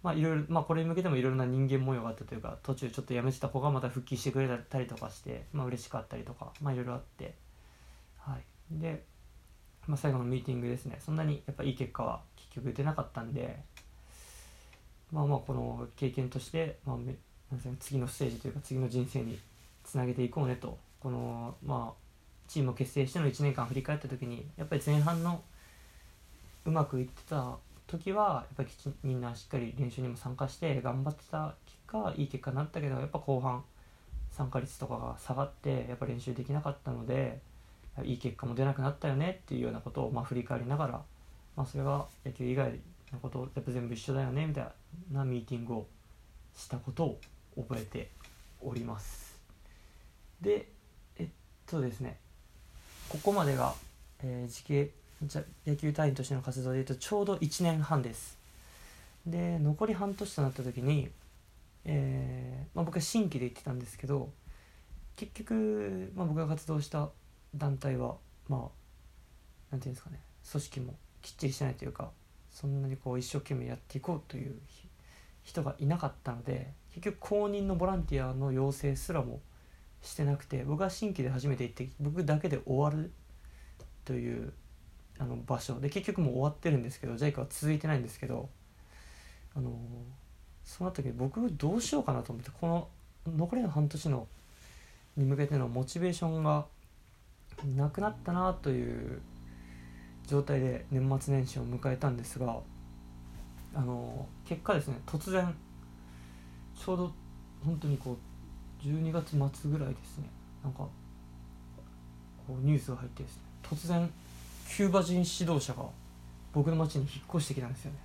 [0.05, 7.35] まあいろいろまあ、これに向けてもいろいろな人間模様があったというか途中ちょっと辞めてた子がまた復帰してくれたりとかして、まあ嬉しかったりとか、まあ、いろいろあって、
[8.19, 9.03] はい、で、
[9.89, 11.01] まあ、最後のミーティングですね。
[11.05, 13.59] そんなにやっぱいい結果は結局出なかったんで
[15.11, 16.97] まあまあこの経験として、まあ、
[17.81, 19.39] 次のステージというか次の人生に
[19.85, 22.02] つなげていこうねとこのまあ
[22.53, 25.43] チームを結成しての1年間振り返った時にやっぱり前半の
[26.65, 28.69] うまくいってた時はやっぱり
[29.03, 33.65] みんなしっかり練習にも参加して頑張ってた結果いい結果になったけどやっぱ後半
[34.31, 37.41] 参加率とかが下がってやっぱ練習できなかったので
[38.05, 40.93] いい結果も出なくなったよねっていうようなことをまあ振り返りながら、
[41.57, 42.81] まあ、それは野球以外
[43.12, 44.67] のことやっぱ全部一緒だよねみたい
[45.11, 45.87] なミーティングを
[46.57, 47.21] したことを
[47.57, 48.11] 覚えて
[48.61, 49.38] おります。
[50.41, 50.69] で
[51.19, 51.29] えっ
[51.67, 52.19] とですね
[53.12, 53.75] ここまでが、
[54.22, 54.90] えー、時系
[55.66, 58.38] 野球隊員としての活動でいうとちょうど1年半です。
[59.27, 61.11] で残り半年となった時に、
[61.85, 64.31] えーまあ、僕は新規で行ってたんですけど
[65.16, 67.11] 結局、まあ、僕が活動した
[67.55, 68.16] 団体は
[68.48, 68.61] まあ
[69.70, 70.18] なんていうんですかね
[70.51, 72.09] 組織もきっちりしてないというか
[72.51, 74.55] そんなにこう一生懸命やっていこうという
[75.44, 79.40] 人がいなかったので結局公認のボランティアの要請すらも
[80.03, 83.11] してなくて僕が新規で初めて行って僕だけで終わる
[84.05, 84.53] という
[85.19, 85.79] あの場所。
[85.81, 88.49] で結局もう終わってるんですけど JICA は続いてないんですけど
[89.55, 89.79] あの
[90.65, 92.88] そうなった時僕どうしようかなと思ってこの
[93.27, 94.27] 残りの半年の
[95.17, 96.67] に向けてのモチベーションが
[97.77, 99.21] なくなったなという
[100.27, 102.61] 状態で年末年始を迎えたんですが
[103.75, 105.55] あの結果ですね突然
[106.75, 107.12] ちょうど
[107.65, 108.32] 本当にこう
[108.83, 110.25] 12月末ぐらいですね。
[110.62, 110.90] なんかこ
[112.51, 113.42] うニュースが入ってですね。
[113.62, 114.11] 突然
[114.68, 115.85] キューバ人指導者が
[116.53, 117.99] 僕の町に引っ越してきたんですよね。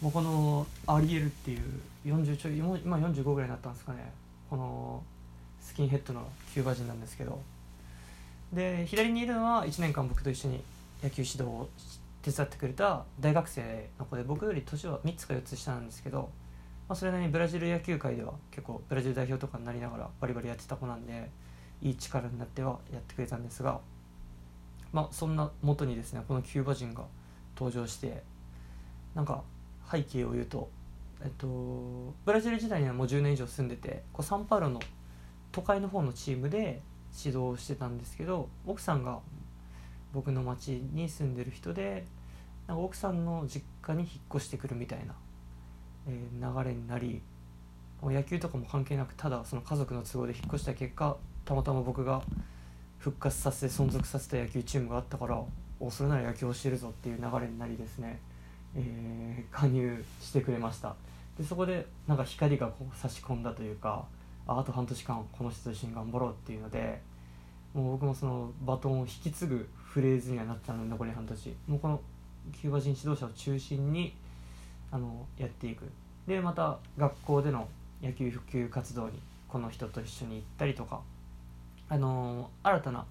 [0.00, 4.12] もうこのアリエルっていう40ちょい今45ぐらいになったんですかね。
[4.50, 5.02] この
[5.60, 7.40] スキンヘッドのキューバ人なんですけど。
[8.52, 10.62] で左にいるのは1年間僕と一緒に
[11.02, 11.68] 野球指導を
[12.22, 16.30] 手伝ってくれた大学生の子で僕より年は3つか4つ下なんですけど、
[16.88, 21.30] まあ、それなりにブラジル野球界では結構ブラジル代表とかになりながらバリバリやってた子なんで
[21.82, 23.80] いい力になってはやってくれたんですが、
[24.92, 27.04] まあ、そんな元にですねこのキューバ人が
[27.56, 28.22] 登場して
[29.14, 29.42] なんか
[29.90, 30.68] 背景を言うと、
[31.22, 31.46] えっと、
[32.24, 34.80] ブラジル時代にはもう10年以上住んでてこうサンパウロの
[35.52, 36.82] 都会の方のチームで
[37.24, 39.20] 指導してたんですけど奥さんが
[40.12, 42.04] 僕の町に住んでる人で
[42.66, 45.14] なんか奥さんの実家に引っ越してくるみたいな、
[46.08, 47.20] え流れになり
[48.00, 52.22] もう野球とかも関係なくただその家族の都合で引っ越した結果たまたま僕が
[52.98, 55.40] 復活させて存続させた野球チームがあったから
[55.78, 58.18] おそれなら野球をしてるぞっていう流れになりですね、
[58.74, 60.94] えー加入してくれました。
[61.38, 64.06] でそこでなんか光がこう差し込んだというか
[64.46, 67.00] ああと半年間この人と一緒に頑張ろうっていうので
[67.74, 71.56] もう僕もそのバトンを引き継ぐフレーズにはなったので残り半年。
[71.66, 72.00] もうこの
[72.52, 74.14] キューバ人指導者を中心に
[74.96, 75.84] あのやっていく。
[76.26, 77.68] でまた学校での
[78.02, 81.00] 野球普及活動にこの人と一緒に行ったりとか。
[81.88, 83.04] あの新たな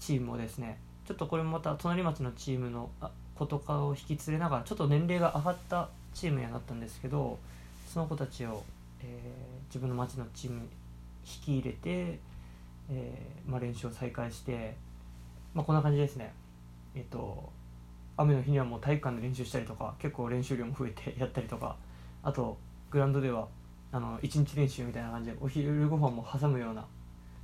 [0.00, 7.38] チームをですねちょっとこれもまた隣町のチームのあ子とかを引き連れながらちょっと年齢が上がったチームにはなったんですけど
[7.86, 8.64] その子たちを、
[9.00, 10.68] えー自分の町のチームに引
[11.44, 12.18] き入れて、
[12.90, 14.74] えーまあ、練習を再開して、
[15.54, 16.32] まあ、こんな感じですね。
[16.94, 17.52] えっ、と
[18.18, 21.76] 雨の日にはもう体育館で練習したりとか結構練習量も増えて やったりとか。
[22.20, 22.58] あと
[22.90, 23.46] グラウンドでは
[23.92, 26.84] あの1日練習みたいな感じでお昼ご飯も挟むような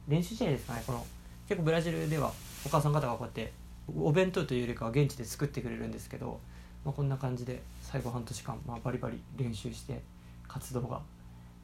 [0.09, 1.07] 練習試合ですかねこの。
[1.49, 2.33] 結構ブラジルでは
[2.67, 3.53] お母さん方がこうやって
[3.97, 6.41] お弁当というよりかは現地で作ってくれるんですけど、
[6.85, 10.03] まあ、こんな感じで最後半年間、まあ、バリバリ練習して
[10.49, 11.01] 活動が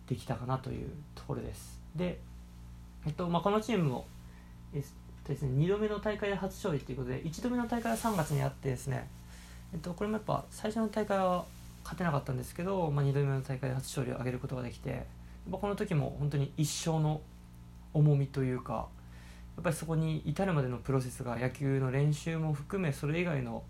[0.06, 1.80] できたかなというところです。
[1.96, 2.20] で、
[3.06, 4.06] えっとまあ、このチームも
[5.30, 9.08] ですね、2度目の大会で初勝利ということで1度目の大会は3月にあってですね、
[9.72, 11.44] えっと、これもやっぱ最初の大会は
[11.84, 15.02] 勝てなかったんですけど、まあ、2度目の大会で初勝利を挙げることができてやっ
[15.52, 17.20] ぱこの時も本当に一生の
[17.94, 18.88] 重みというか
[19.56, 23.62] やっぱりそこに至るまでのプロセスが野球の練習も含めそれ以外の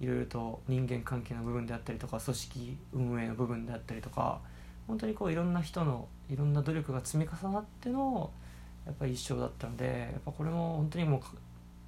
[0.00, 4.40] いろいろと人間関係の部分であったりとか組織運営の部分であったりとか
[4.86, 8.30] 本当にこういろんな人のいろんな努力が積み重なっての
[8.86, 11.20] やっぱり一生だったのでやっぱこれも本当にもう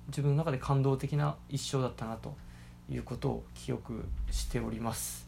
[0.09, 2.35] 自分の中で感動的な一生だったなと
[2.91, 5.27] いうことを記憶しております。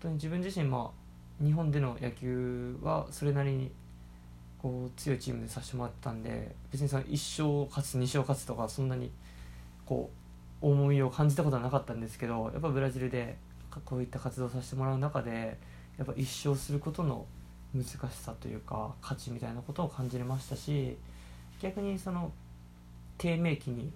[0.00, 3.70] 本当に自分自身まあ日本での野球はそれなりに
[4.60, 9.10] こう強いチームでさせてもらったんで別にその1勝勝つ2勝勝つとかそんなに
[9.86, 10.10] こ
[10.60, 13.36] う重みを感じたことはなかったんですけどやっぱブラジルで
[13.84, 15.56] こういった活動させてもらう中で
[15.96, 17.26] やっぱ一勝することの
[17.78, 20.96] 難しさというか価値みたいなことを感じれましたし
[21.60, 22.32] 逆にその
[23.16, 23.90] 低迷期に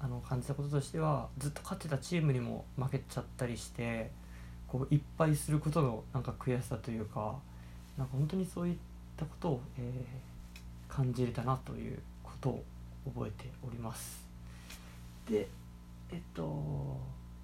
[0.00, 4.10] あの感じたこととしてはずっと勝ってたチームにも負けちゃったりして
[4.68, 7.36] こういっぱいすることのなんか悔しさというか
[7.96, 8.76] なんか本当にそういっ
[9.16, 12.64] たことを、えー、感じれたなということを
[13.14, 14.24] 覚えております。
[15.28, 15.48] で
[16.12, 16.98] えっと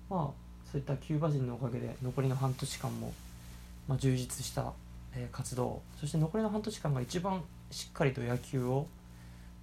[0.08, 3.12] まあそういったキューバ人のおかげで残りの半年間も、
[3.88, 4.72] まあ、充実した、
[5.14, 5.82] え、活動。
[5.98, 8.86] そして残りの半年間が一番しっかりと野球を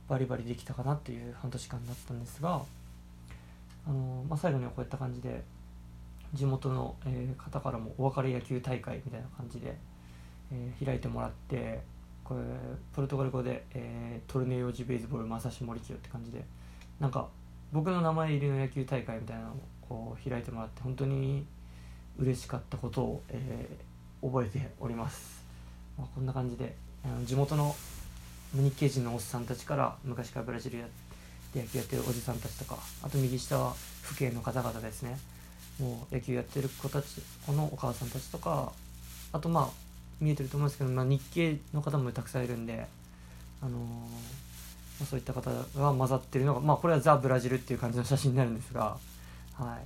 [0.07, 2.61] バリバリできたかなっていう半年間だったんですが
[3.87, 5.43] あの、まあ、最後にはこういった感じで
[6.33, 9.77] 地元の、え、方からもお別れ野球大会みたいな感じで、
[10.51, 11.81] えー、開いてもらって
[12.23, 12.41] これ
[12.93, 16.43] ポルトガル語で、えー、トルネーオジベースボールまさし森清って感じで
[16.99, 17.27] なんか
[17.71, 19.55] 僕の名前入りの野球大会みたいなのを
[19.87, 21.45] こう開いてもらって本当に
[22.17, 25.41] 嬉しかったことを、えー、覚えております、
[25.97, 26.75] まあ、こんな感じで
[27.25, 27.75] 地元の
[28.53, 30.85] 日系人のおっさんたちから昔からブラジルや
[31.53, 35.17] で野球やってるおじさんたちとかあと右下は父兄の方々ですね。
[35.79, 38.71] もう野球やってる子たちこのお母さんたちとか
[39.31, 39.69] あとまあ
[40.19, 42.87] 見えてると思うんですけど、まあ、日系の方もたくさんいるんで、
[43.61, 43.85] あのー、ま
[45.03, 48.97] あ、そういった方が混ざってるのが、まあ、これはザ・ブラジルっていう感じの写真になるんですが、
[49.53, 49.85] はい、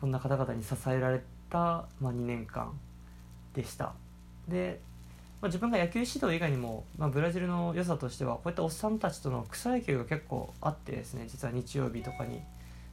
[0.00, 2.70] こんな方々に支えられた、まあ、2年間。
[3.54, 3.92] でした。
[4.48, 4.80] で
[5.40, 12.40] まあ、自分が野球指導以外にも、まあ、ブラジルの良さとしてはこういったおっさんたちとの草野球が結構あってですね実は日曜日とかに。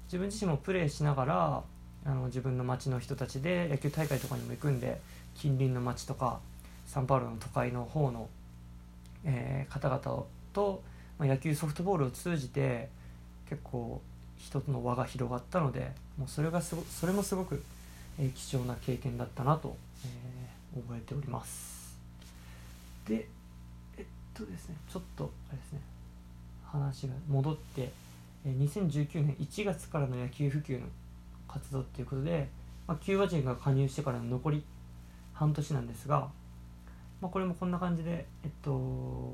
[0.07, 1.63] 自分自身もプレーしながら
[2.05, 5.01] あの自分の町の人たちで野球大会とかにも行くんで
[5.35, 6.39] 近隣の町とか
[6.85, 8.29] サンパウロの都会の方の、
[9.25, 10.81] えー、方々と、
[11.19, 12.87] まあ、野球ソフトボールを通じて
[13.49, 14.01] 結構
[14.37, 17.61] 一つの輪が広がったのでもうそれがすごそれもすごく、
[18.19, 19.75] えー、貴重な経験だったなと、
[20.05, 21.97] えー、覚えております。
[23.07, 23.27] で
[23.97, 25.79] えっとですねちょっとあれですね
[26.65, 27.91] 話が戻って
[28.45, 30.87] え2019年1月からの野球普及の
[31.47, 32.47] 活動っていうことで、
[32.87, 34.63] まあ、キューバ人が加入してからの残り
[35.33, 36.27] 半年なんですが、
[37.21, 39.33] まあ、これもこんな感じで、えっと、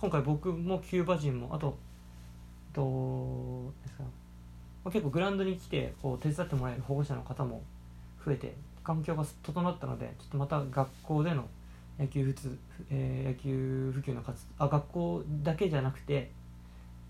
[0.00, 1.76] 今回僕もキューバ人もあと、
[2.68, 4.04] えっとですか
[4.84, 7.62] まあ、結構グラウンドに来てこう手伝ってもらえる保護者の方も
[8.26, 11.48] 増えて環境が整ったのでちょっとまた学校での
[11.98, 12.58] 野球普通、
[12.90, 16.30] えー、野球普及の活あ学校だけじゃなくて、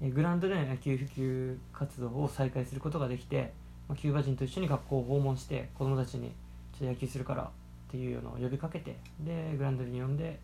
[0.00, 3.52] えー、グラウンドでの野球普及活動を再開することができて、
[3.88, 6.32] まあ、キューバ人と一緒に学校を訪問して子どもたちに
[6.78, 7.48] ちょっと野球するからっ
[7.90, 10.38] ていうのを呼びかけてでグラウンドに呼んで、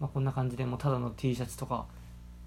[0.00, 1.86] まあ、こんな感じでもうただの T シャツとか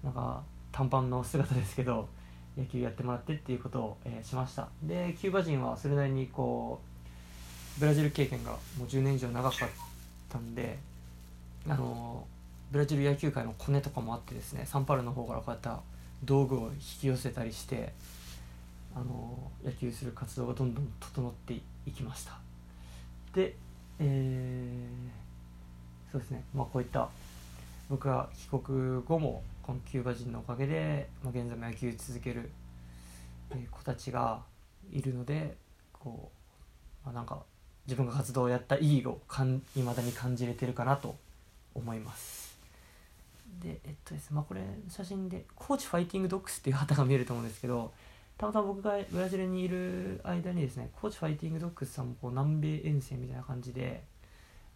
[0.02, 2.08] なんか短パンの姿ですけど
[2.56, 4.68] 野球やってもらってっていうことを、えー、しました。
[4.82, 6.87] でキューバ人はそれなりにこう
[7.78, 9.68] ブラジル経験がもう10年以上長かっ
[10.28, 10.78] たんで
[11.68, 12.26] あの
[12.70, 15.80] ブラジル野球界のコネとかもあってですねサンパウロの方からこうやった
[16.24, 17.92] 道具を引き寄せたりして
[18.94, 21.54] あの野球する活動がどんどん整って
[21.86, 22.38] いきました。
[23.34, 23.54] で、
[24.00, 26.42] えー、そうですね。
[26.54, 27.08] まあこういった
[27.88, 32.50] 僕が帰国後もこのキューバ人のおかげで、まあ、現在も野球続ける
[33.70, 34.42] 子たちが
[34.90, 35.56] いるので
[35.92, 36.30] こ
[37.04, 37.42] う、まあ、なんか
[37.88, 39.18] 自分が活動をやった意義を
[39.74, 41.16] いまだに感じれてるかなと
[41.74, 42.54] 思います。
[43.62, 47.92] でえっとですねまあこれ写真でコーチファイティングドッグスっていう旗が見えると思うんですけど
[48.36, 54.04] たまたま僕がブラジルにいる間にですねコーチファイティングドッグスさんもこう南米遠征みたいな感じで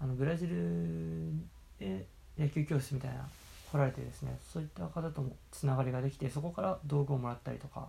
[0.01, 1.33] あのブラジル
[1.79, 2.07] で
[2.39, 3.29] 野球教室みたいな
[3.71, 7.89] 来られてですねそういった方ともつながりができてそこから道具をもらったりとか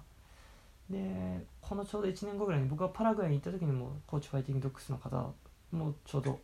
[0.89, 5.31] でこのちょうど1年後ぐらいに僕がパラグアイに行った時にもコーチファイティングドッグスの方
[5.71, 6.39] もちょうど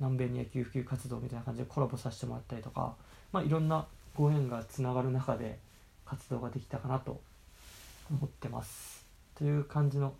[0.00, 2.94] 南米に野球普及活動みたいな感じでコラボさせてもらったりとか、
[3.32, 5.58] まあ、いろんなご縁がつながる中で
[6.04, 7.20] 活動ができたかなと
[8.10, 9.04] 思ってます。
[9.36, 10.14] という感じの、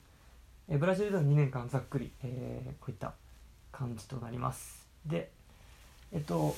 [0.69, 3.13] えブラジルでの2年間ざっくり、えー、こういった
[3.71, 4.87] 感じとなります。
[5.07, 5.31] で、
[6.13, 6.57] えっと、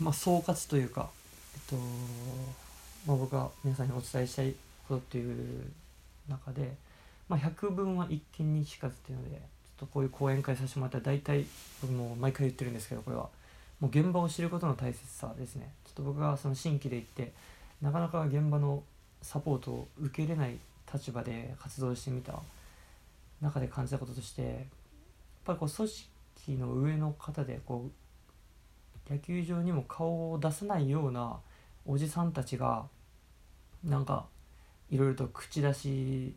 [0.00, 1.10] まあ、総括というか、
[1.54, 1.76] えっと、
[3.06, 4.54] まあ、僕が皆さんにお伝えしたい
[4.88, 5.70] ことっていう
[6.30, 6.76] 中で、
[7.28, 9.40] まあ、百聞は一見にしかずっていうのでちょっ
[9.80, 11.44] とこういう講演会させてもらったら大体
[11.82, 13.28] 僕も毎回言ってるんですけどこれは。
[13.80, 15.72] もう現場を知ることの大切さですね。
[15.86, 17.32] ちょっと僕がその新規で行って
[17.80, 18.82] なかなか現場の
[19.22, 20.58] サポートを受けれない
[20.92, 22.40] 立場で活動してみた
[23.40, 24.52] 中で感じたこととしてやっ
[25.44, 27.88] ぱりこう組織の上の方でこ
[29.08, 31.36] う野球場にも顔を出さないような
[31.86, 32.84] おじさんたちが
[33.82, 34.26] なんか
[34.90, 36.34] いろいろと口出し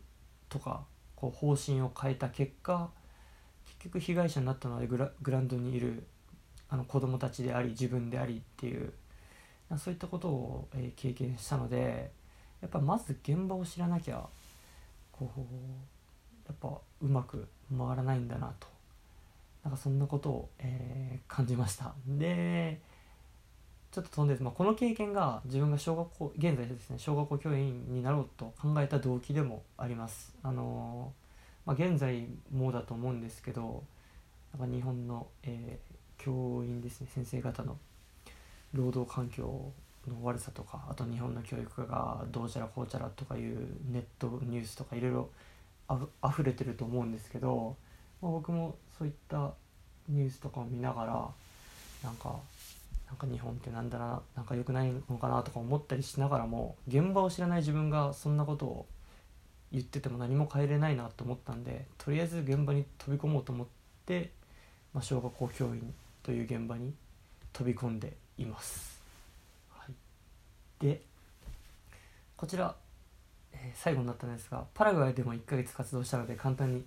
[0.48, 0.84] とか
[1.16, 2.90] こう方針を変えた結果
[3.66, 6.06] 結局被害者になったのはグラグランドにいる
[6.68, 8.92] あの子供たちであり自分でありっていう
[9.78, 12.12] そういったことを、え経験したので
[12.60, 14.24] やっぱまず現場を知らなきゃ
[15.10, 15.40] こう
[16.46, 16.68] やっぱ
[17.00, 18.68] うまく回らないんだなと。
[19.64, 21.94] なんかそんなことを、えー感じました。
[22.06, 22.80] で
[23.94, 30.34] ちょっと飛んで、まあ、この経験が自分が小学校現在ですね小学校教員になろうと考えた動機でもあります。
[30.42, 33.82] あのーまあ、現在もだと思うんですけど
[34.58, 37.76] なんか日本の、えー教員ですね先生方の
[38.72, 39.72] 労働環境
[40.08, 43.58] の悪さとかあと日本の教育がどうちゃらこうちゃらとかいう
[43.90, 45.28] ネットニュースとかいろいろ
[46.22, 47.76] あふれてると思うんですけど、
[48.22, 49.52] まあ、僕もそういった
[50.08, 51.28] ニュースとかを見ながら
[52.02, 52.36] なんか
[53.14, 58.86] なんか日本ってなんだななんか良くないのかなとか思ったりしながらも現場を知らない自分がそんなことを
[59.70, 63.66] 言ってても何も変えれないなと思ったんでとりあえず現場に飛び込もうと思っ
[64.04, 64.30] て、
[64.92, 65.94] まあ、小学校教員
[66.24, 66.92] という現場に
[67.52, 69.00] 飛び込んでいます。
[69.70, 69.92] はい、
[70.84, 71.00] で
[72.36, 72.74] こちら、
[73.52, 76.84] えー最後になったんですがパラグアイでも1ヶ月活動したので簡単に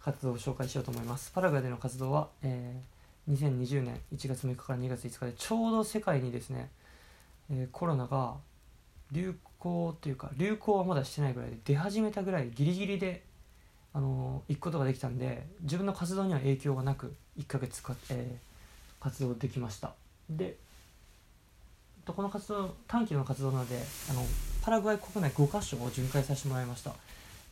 [0.00, 1.30] 活動を紹介しようと思います。
[1.30, 2.97] パラグアイでの活動は、えー
[3.30, 6.70] 2020年1月6日から2月5日でちょうど世界にですね、
[7.50, 8.34] えーコロナが
[9.12, 13.22] 流行というか流行はまだしてないぐらいで出始めたぐらいギリギリで、
[13.92, 18.48] あのー行くことができたんで自分の活動には影響がなく1ヶ月か、えー
[19.00, 19.92] 活動できました。
[20.28, 20.56] で
[22.06, 23.78] この活動短期の活動なので
[24.10, 24.24] あの
[24.62, 26.92] パラグアイ国内5カ所を巡回させてもらいました。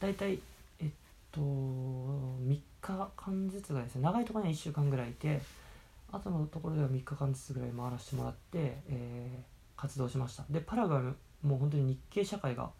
[0.00, 0.40] 大体
[0.80, 0.88] えっ
[1.30, 5.40] と3日間ずつがですね長いところには1週間ぐらいいて
[6.12, 10.44] あとのところでは3日間ずつぐらい回らせてもらって、えー活動しました。
[10.48, 12.70] でパラグアイも本当に日系社会が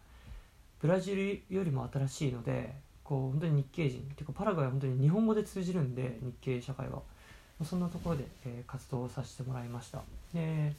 [0.81, 2.73] ブラジルよりも新しいので
[3.03, 7.01] こう本当に日系人っていうかパラグアイは本当に日本語で通じるんで日系社会は。
[7.63, 10.01] そんなところで、えー活動をさせてもらいました。
[10.33, 10.73] で、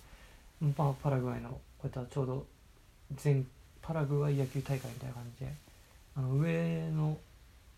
[0.61, 2.47] まあ、パラグアイのこういったちょうど
[3.15, 3.47] 全
[3.83, 5.53] パラグアイ野球大会みたいな感じで
[6.17, 7.17] あの上の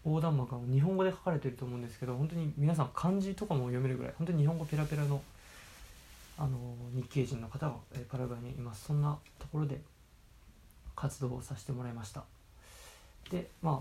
[0.05, 5.21] 横断幕が日本語で書かれてると思うんですけど本当に皆さん漢字とかも読めるぐらい本当に日本語ペラペラの
[6.41, 6.57] あの
[6.95, 7.75] 日系人の方が、
[8.09, 8.87] パラグアイにいます。
[8.87, 9.79] そんなところで
[10.97, 12.25] 活動をさせてもらいました。
[13.31, 13.75] で、まあ、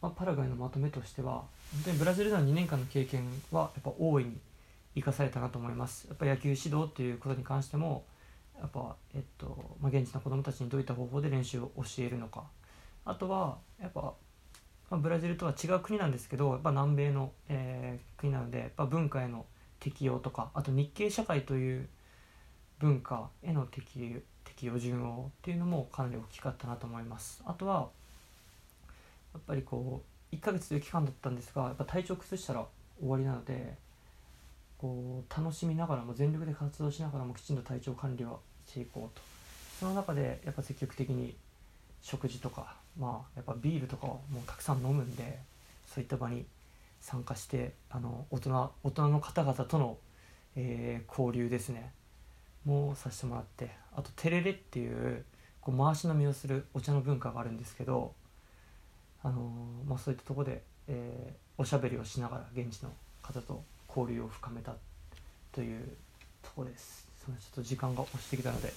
[0.00, 1.44] まあパラグアイのまとめとしては
[1.74, 4.38] 本当にブラジルでの2年間の経験はやっぱ大いに
[4.94, 6.06] 生かされたなと思います。
[6.08, 8.04] やっぱ野球指導っていうことに関しても
[8.58, 12.44] やっぱ、えっとまあ、現地の子どもたちにどういった方法で練習を教えるのか。
[13.04, 14.14] あとはやっぱ、
[14.92, 19.46] まあ、ブラジルとは違う国なんですけどやっぱ南米の、えー国なのでやっぱ文化への
[19.80, 21.88] 適応とかあと日系社会という
[22.78, 27.42] 文化への適適応順応っていうのもかなり大きかったなと思います。
[27.46, 27.88] あとは
[29.34, 32.64] やっぱりこう1ヶ月という期間だったんですがやっぱ体調崩したら
[33.00, 33.74] 終わりなので
[34.78, 39.24] こう楽しみながらも全力で活動しながらもきちんと体調管理をしていこうと。
[39.80, 41.34] その中でやっぱ積極的に
[42.02, 45.38] 食事とかまあやっぱビールとかをもうたくさん飲むんで
[45.86, 46.44] そういった場に
[47.00, 49.96] 参加してあの大人大人の方々との、
[50.56, 51.92] えー交流ですね。
[52.64, 55.24] もさせてもらってあとテレレっていう
[55.60, 58.12] こう回し飲みをするお茶の文化があるんですけど、
[59.22, 62.90] あのーまあ、そういったとこで、えーおしゃべりをしながら現地の
[63.22, 64.74] 方と交流を深めた
[65.52, 65.96] という
[66.42, 67.06] とこです。
[67.24, 68.72] そのちょっと時間が押してきたので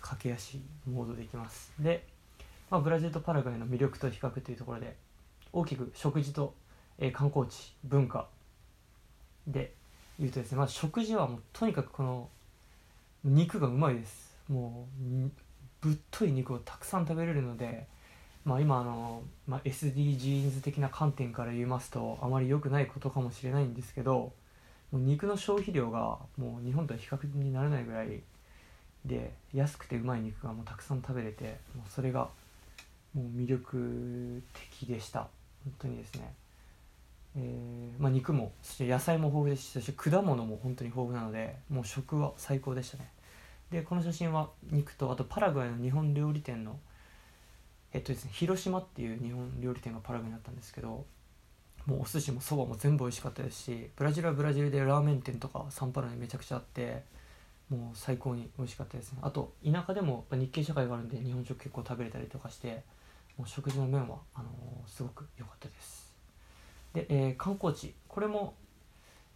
[0.00, 1.72] 駆け足モードでいきます。
[1.80, 2.06] で、
[2.70, 4.96] まあ、ブラジルとパラグアイの魅力と比較というところで
[5.52, 6.54] 大きく食事と、
[6.98, 8.28] えー観光地文化
[9.46, 9.72] で
[10.18, 12.28] 言うとですね、まあ、食事はもうとにかくこの
[13.24, 14.36] 肉がうまいです。
[14.48, 15.30] もう
[15.80, 17.86] ぶっとい肉をたくさん食べれるので、
[18.44, 24.32] まあ、今あの、まあ、SDGs 的な観点から言いますとあまり良くないことかもしれないんですけど
[24.92, 28.22] もう肉の消費量がもう日本とは比較にならないぐらい
[29.04, 32.28] で安くてうまい肉がもうたくさん食べれてもうそれが
[33.16, 34.42] もう魅力
[34.78, 35.20] 的でした。
[35.64, 36.34] 本当にですね、
[37.36, 43.10] えーまあ、肉もそして野菜も豊富ですしそし果物も本当に豊富なのでもう食は最高でしたね。
[43.70, 46.78] でこの写真は肉とあとパラグアイの日本料理店の、
[47.92, 51.04] えっとですね広島っていう日本料理店がパラグアイにあったんですけど
[51.86, 57.02] もうお寿司もそばも全部美味しかったですしブラジルはブラジルでラーメン店とかサンパウロにめちゃくちゃあって
[57.68, 59.18] もう最高に美味しかったですね。
[59.22, 62.84] あと田舎でも日系社会があるんで日本食結構食べれたりとかして
[63.36, 66.14] もう食事の面はあのーすごく良かったです。
[66.94, 67.94] で、えー観光地。
[68.08, 68.54] これも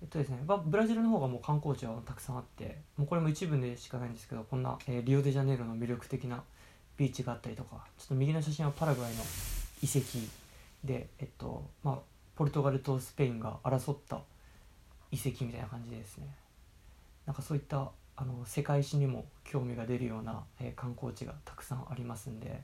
[0.02, 6.42] えっとですね、ブラジルの方がもう観光地はたくさんあってもうこれも一部でしかないんですけどこんな、えーリオデジャネイロの魅力的な
[6.96, 9.22] ビーチがあったりとかちょっと右の写真はパラグアイの
[9.82, 10.18] 遺跡
[10.84, 11.98] でえっとまあ
[12.36, 14.20] ポルトガルとスペインが争った
[15.12, 16.26] 遺跡みたいな感じでですね。
[17.26, 22.62] なんかそういったあの世界史にも興味が出るような、えー観光地がたくさんありますんで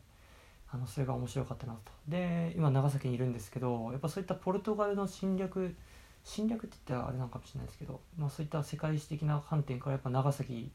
[0.76, 1.92] あのそれが面白かったなと。
[2.06, 5.74] で今長崎にいるんですけどやっぱそういったポルトガルの侵略
[6.22, 10.70] 侵略って言ったらあれなのかもしれないですけど、まあ、そういった世界史的な観点からやっぱ長崎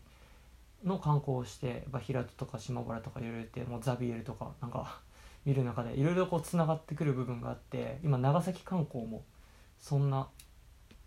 [0.83, 4.99] の観光をしてやっぱ平戸とか島原とかいろいろってもうザビエルとかなんか
[5.45, 9.23] 見る中でいろいろこうつながってくる部分があって今長崎観光も
[9.79, 10.27] そんな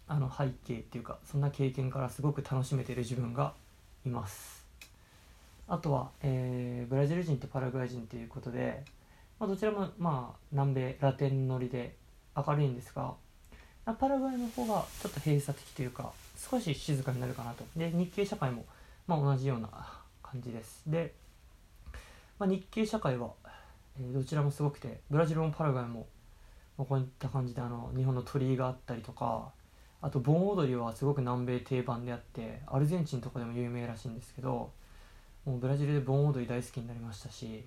[0.07, 3.55] あの背景っていうかそんな経験からすごく楽しめてる自分が
[4.05, 4.64] います。
[5.67, 8.85] あとは、えーブラジル人とパラグアイ人ということで、
[9.39, 11.97] まあ、どちらもまあ南米ラテン乗りで
[12.37, 13.15] 明るいんですが
[13.99, 17.65] パラグアイの方がちょっと閉鎖的というか少し静かになるかなと。
[17.77, 18.65] で日系社会も
[19.07, 19.69] まあ同じような
[20.23, 20.83] 感じです。
[20.87, 21.15] で、
[22.39, 23.31] まあ、日系社会は、
[23.99, 26.07] えーどちらもすごくてブラジルもパラグアイも、
[26.77, 29.53] まあ、こういった感じであの日本の鳥居があったりとか
[30.03, 34.71] あと盆踊りはすごく南米定番であってアルゼンチンとかでも有名らしいんですけど
[35.45, 37.65] もうブラジルで盆踊り大好きになりましたし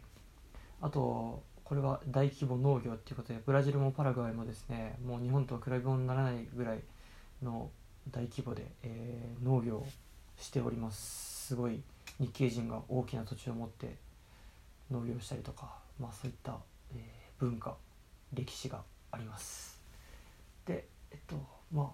[0.82, 6.80] あとこれは大規模農業っていうことでブラジルもパラグアイもですねもう日本とは比べ物にならないぐらい
[7.43, 7.69] の
[8.11, 9.88] 大規模で、えー農業を
[10.39, 11.47] しております。
[11.47, 11.82] すごい
[12.19, 13.95] 日系人が大きな土地を持って
[14.91, 16.57] 農業したりとか、まあ、そういった、
[16.95, 17.75] えー文化
[18.34, 19.80] 歴史があります。
[20.65, 21.36] でえっと
[21.71, 21.88] まあ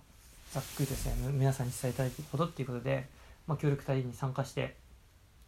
[0.52, 3.08] ざっくりですね皆さんに伝えたいことっていうことで、
[3.48, 4.76] まあ、協力隊に参加して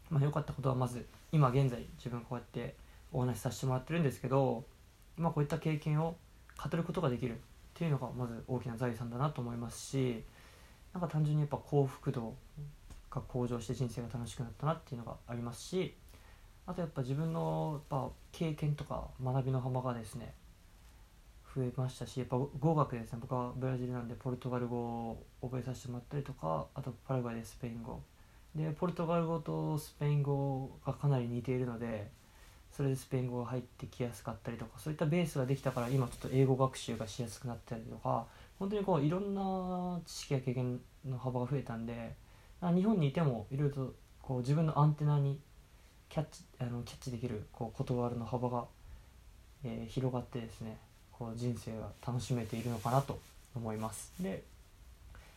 [0.10, 2.76] まあ、良かったことはまず今現在自分こうやって
[3.12, 4.64] お話しさせてもらってるんですけど、
[5.18, 6.16] まあ、こういった経験を
[6.62, 7.38] 語ることができるっ
[7.74, 10.24] ていうのがまず大きな財産だなと思いますし
[10.94, 12.34] なんか単純にやっぱ幸福度
[13.10, 15.94] が向上して人生が楽しくなったなっていうのがありますし
[16.68, 20.34] あとやっぱ自分のやっぱ経験とか学びの幅がですね
[21.56, 23.20] 増えましたしやっぱ語学ですね。
[23.22, 28.02] 僕はブラジルなんでポルトガル語を覚えさせてもらったりとかあとパラグアイでスペイン語
[28.56, 32.10] でポルトガル語とスペイン語がかなり似ているので
[32.72, 38.26] それでスペイン語が入ってきやすかったりとかそういったベースができたから今ちょっと英語学習がしやすくなったりとか
[38.60, 42.14] 本当にこういろんな知識や経験の幅が増えたんで
[42.62, 45.40] 日本にいてもいろいろとこう自分のアンテナに
[46.10, 48.66] キャッチあのキャッチできるこう言葉の幅が、
[49.64, 50.78] えー広がってですね
[51.12, 53.20] こう人生が楽しめているのかなと
[53.56, 54.12] 思います。
[54.20, 54.44] で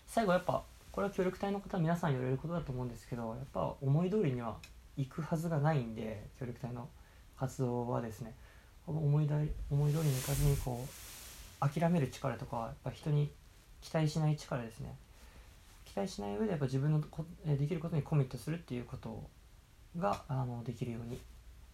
[0.06, 0.62] 最後やっぱ
[0.99, 4.57] これは協力隊の方は皆さん言われることだと思うんですけどやっぱ思い通りには
[4.96, 6.88] 行くはずがないんで協力隊の
[7.38, 8.34] 活動はですね。
[8.84, 9.36] 思いだ
[9.70, 13.30] 思い通りにいかずにこう諦める力とかやっぱ人に
[13.80, 14.96] 期待しない力ですね。
[15.84, 19.22] 期待しない上でやっぱ自分のこできることにコミットするっていうこと
[19.96, 21.20] があのできるように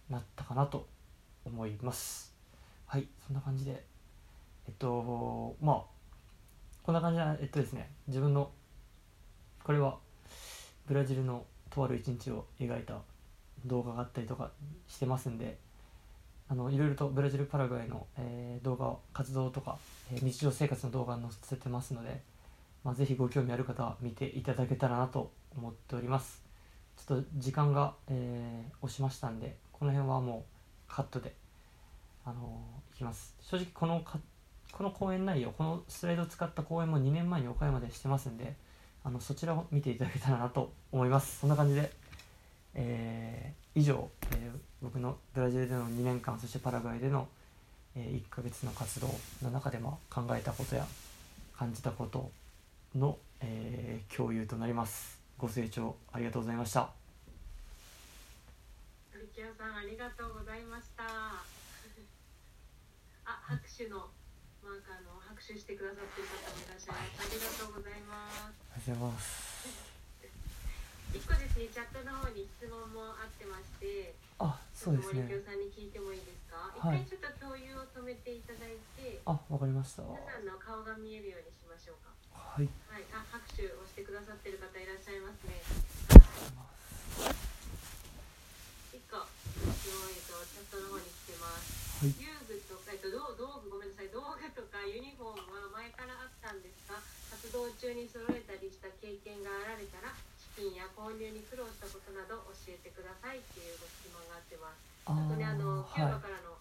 [0.07, 0.87] なったかなと
[1.45, 2.31] 思います。
[2.85, 3.83] はいそんな感じで。
[4.67, 5.81] えっとまあ
[6.83, 8.51] こんな感じでえっとですね自分の
[9.65, 9.97] これは
[10.85, 12.99] ブラジルのとある一日を描いた
[13.65, 14.51] 動画があったりとか
[14.87, 15.57] してますんで
[16.47, 19.77] あのいろいろとブラジルパラグアイの、えー動画活動とか、
[20.13, 22.21] えー日常生活の動画載せてますので、
[22.83, 26.43] まあ、ぜひご興味ある方は見ていただけたらなと思っております。
[26.97, 30.45] ちょっと時間が、えー押しましたんでこの辺はも
[30.87, 31.33] うカットで
[32.23, 33.33] あのーいきます。
[33.41, 34.19] 正直このか
[34.71, 38.55] この講演内容このスライドを使った講演も2年前に岡山でしてますんで
[39.05, 41.91] あのそちらを見ていただけたらなと思いますそんな感じで、
[42.73, 44.51] えー以上、えー
[44.81, 47.27] 僕のブラジルでの2年間そしてパラグアイでの、
[47.95, 49.07] え1ヶ月の活動
[49.41, 50.85] の中で、まあ、考えたことや
[51.57, 52.29] 感じたこと
[52.95, 56.89] の、えー共有となりますご清聴ありがとうございました
[59.13, 61.03] ルキアさんありがとうございました。
[63.25, 64.09] あ、拍手の
[64.63, 67.27] マーカーの拍手してくださってる方もいらっしゃいます。
[67.27, 68.64] ありがとうございます。
[68.75, 69.55] ありがとうございます。
[71.15, 75.23] 一個ですね、チャットの方に質問もあってまして、あそうですね。
[75.23, 76.75] 森清さんに聞いてもいいですか？
[76.75, 77.07] 一はい。
[77.07, 80.03] 回ちょっと共有を止めていただいて、あわかりました。
[80.03, 82.11] 皆さんの顔が見えるようにしましょうか？
[82.35, 82.67] はい。
[82.91, 85.63] はい、あ、拍手をしてくださってる方いらっしゃいますね。
[88.91, 89.23] 一個
[89.71, 92.03] 質問、えっと、チャットの方に来てます。
[92.03, 92.19] はい。
[92.19, 96.34] 遊具とか、えっと、道道具、ごめんなさい、道具とかユニフォームは前からあっ
[97.55, 104.83] 動中に揃えたりした経験があられたら、資金や購入に苦労したことなど教えてくださいっていうご質問があってます。
[105.07, 106.59] ああとね、あの、キューはいバからの、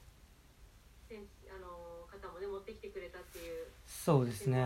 [1.11, 4.63] 先あの方もね、持ってきてくれたっていうそうですね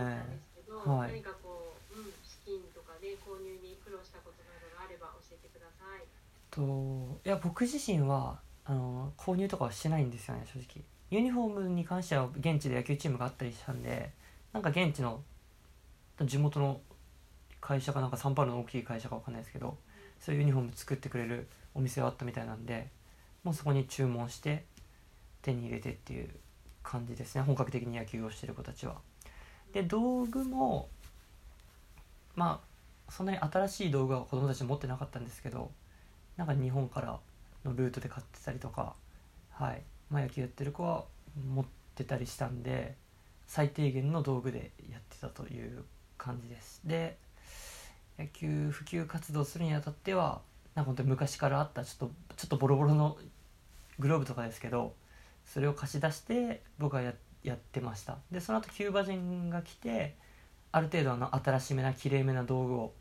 [0.53, 6.05] ですけど、はい何かこう、うん、資金とかで購入に苦労したことなどがあれば教えてください。
[6.53, 6.61] と
[7.25, 14.11] いや僕自身はあの購入とかはしてないんですよね正直ユニフォームに関しては現地で野球チームがあったりしたんで
[14.53, 15.21] なんか現地の
[16.25, 16.81] 地元の
[17.61, 19.77] 会社かなんかサンパウロの大きい会社かわかんないですけど
[20.19, 22.87] そういうユニフォーム作ってくれるお店はあったみたいなんで
[23.43, 24.65] もうそこに注文して
[25.41, 26.29] 手に入れてっていう
[26.83, 27.41] 感じですね。
[27.41, 28.97] 本格的に野球をしてる子たちは。
[29.71, 30.89] で道具も
[32.35, 32.61] ま
[33.07, 35.71] あそんなに新しい道具は子供たち持ってなかったんですけど
[36.37, 37.19] なんか日本から
[37.63, 38.95] のルートで買ってたりとか
[39.51, 41.05] はい、まあ、野球やってる子は
[41.53, 41.65] 持っ
[41.95, 42.95] てたりしたんで
[43.45, 45.83] 最低限の道具でやってたという
[46.19, 46.81] 感じです。
[46.85, 47.17] で
[48.19, 50.41] 野球普及活動するにあたっては
[50.75, 53.17] なんか本当に昔からあったちょっとちょっとボロボロの
[53.97, 54.93] グローブとかですけど
[55.45, 57.13] それを貸し出して僕はや
[57.43, 58.17] やってました。
[58.29, 60.15] でその後キューバ人が来て
[60.71, 62.93] ある程度の新しめな綺麗めな道具を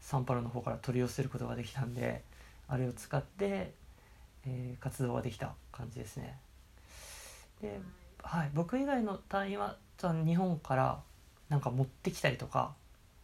[0.00, 2.22] サンパウロの方から取り寄せることができたんで
[2.68, 3.72] あれを使って、
[4.44, 6.38] えー活動ができた感じですね。
[7.60, 7.80] で、
[8.22, 11.00] はい、僕以外の隊員は日本から
[11.48, 12.74] なんか持ってきたりとか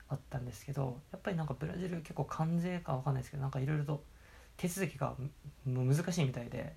[0.08, 4.02] あったんですけどやっぱりなんかブラジル結構関税かわかんないですけどなんかいろいろと
[4.56, 5.14] 手続きが
[5.64, 6.74] む難しいみたいで、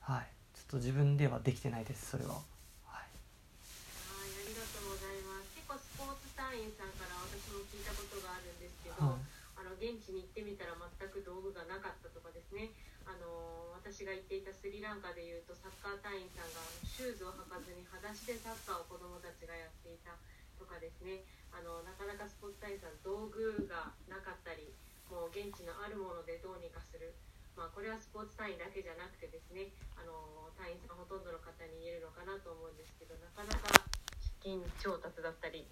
[0.00, 2.38] はい、ちょっと自分ではできてないですそれは。
[2.86, 5.50] はいはい、ありがとうございます。
[5.58, 12.74] 結構スポーツ隊員さんから私も聞いたことがあるんですけど、はいあの現地に行ってみたら全く道具がなかったとかですね。
[13.06, 20.14] あの私が行っていたスリランカでいうとサッカー隊員さんがシューズを履かずに裸足でサッカーを子どもたちがやっていた
[20.62, 21.26] とかですね。
[21.50, 24.70] あのなかなかスポーツ隊員さん道具がなかったり、
[25.10, 27.18] もう現地のあるものでどうにかする。
[27.52, 29.74] まあ、これはスポーツ隊員だけじゃなくてですね。
[29.98, 33.82] あの隊員さんほとんどの方に言えるのかなと思うんですけどなかなか
[34.20, 35.66] 資金調達だったり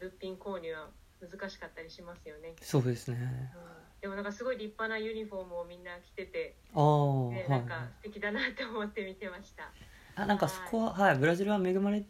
[0.00, 0.88] 物品購入は
[1.20, 3.18] 難しかったりしますよね、そうですね。
[3.20, 9.70] うん、でもなんかすごい立派なユニフォームをみんな着てて、ね、はいなんか素敵だなって思って見てました。
[10.16, 12.02] あなんかそこは、はい、ブラジルは恵まれ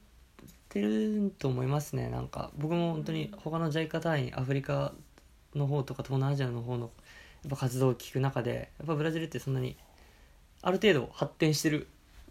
[0.70, 2.08] てると思いますね。
[2.08, 4.94] なんか僕も本当に他の JICA 隊員アフリカ
[5.54, 6.90] の方とか東南アジアの方の
[7.42, 9.76] やっぱ活動を聞く中でやっぱブラジルってそんなに
[10.62, 11.88] ある程度発展してる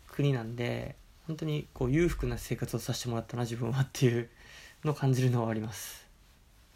[0.07, 0.95] 国なんで
[1.27, 4.29] 本当にこう裕福な生活をさせてもらったな自分はっていう
[4.83, 6.07] のを感じるのはあります。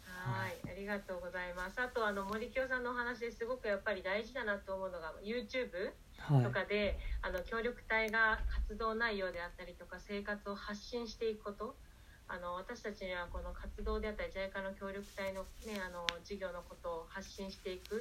[0.04, 0.58] はい。
[0.66, 1.80] ありがとうございます。
[1.80, 5.96] あとあの森清さんのお話ですごくやっぱり大事だなと思うのが YouTube
[6.28, 6.44] はい。
[6.44, 11.74] とかで、あの協力隊が活動内容であったりとか生活を発信していくこと。
[12.26, 18.00] あの私たちにはこの活動であったり JICA の協力隊の,、ね、あの事業のことを発信していく。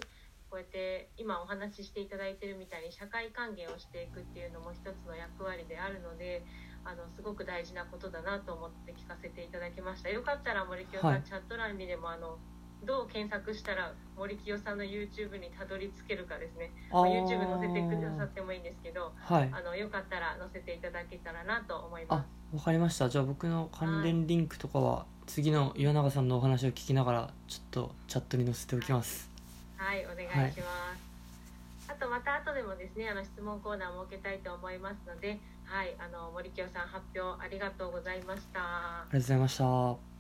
[0.50, 6.46] こうやって今お話ししていただいてるみたいに社会還元をしていくっていうのも一つの役割であるので
[6.86, 10.10] あのすごく大事なことだなと思って聞かせていただきました。
[10.10, 11.24] よかったら森清さん、はい。
[11.24, 12.38] チャット欄にでもあの
[12.86, 16.72] どう検索したら森清さんの YouTube にたどり着けるかですね。
[16.92, 19.50] あまあ YouTube 載せてくださってもいいんですけどはい。
[19.52, 22.56] あのよかったら載せていただけたらなと思いあます。
[22.56, 23.10] わかりました。
[23.10, 29.30] じゃあ僕の関連リンクとかは次の岩永さんのお話を聞きながらちょっとチャットに載せておきます。
[29.78, 31.92] はい、お願いします。
[31.92, 38.60] あとまた後でもですね、あの質問コーナーを設けたいと思いますので、はい、あの森清さん発表ありがとうございました。
[38.60, 40.13] ありがとうございました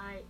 [0.00, 0.24] はい。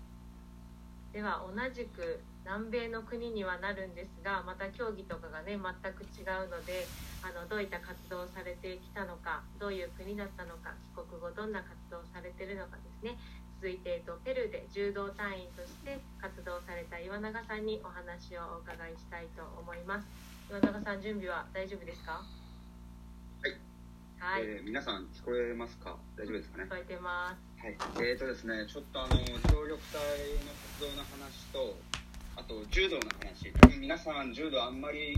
[1.14, 5.62] では同じく南米の国にはなるんですが、また競技とかがね全
[5.94, 6.86] く違うので、
[7.22, 13.14] あのどういった活動をされてきたのか、どういう国だったのか、帰国後どんな活動をされてるのかですね。
[13.62, 20.08] 続いて、えっと、ペルーで柔道隊員として活動された岩永さんにお話をお伺いしたいと思います。
[20.50, 22.12] 岩永さん準備は大丈夫ですか？
[23.42, 23.69] はい。
[24.20, 25.96] はい、えー皆さん聞こえますか？
[26.14, 26.64] 大丈夫ですかね？
[26.64, 27.64] 聞こえてます。
[27.64, 28.04] はい。
[28.04, 29.16] えーとですね、ちょっとあの、
[29.48, 29.96] 協力隊
[30.44, 31.72] の活動の話と、
[32.36, 33.48] あと柔道の話。
[33.80, 35.16] 皆さん柔道あんまり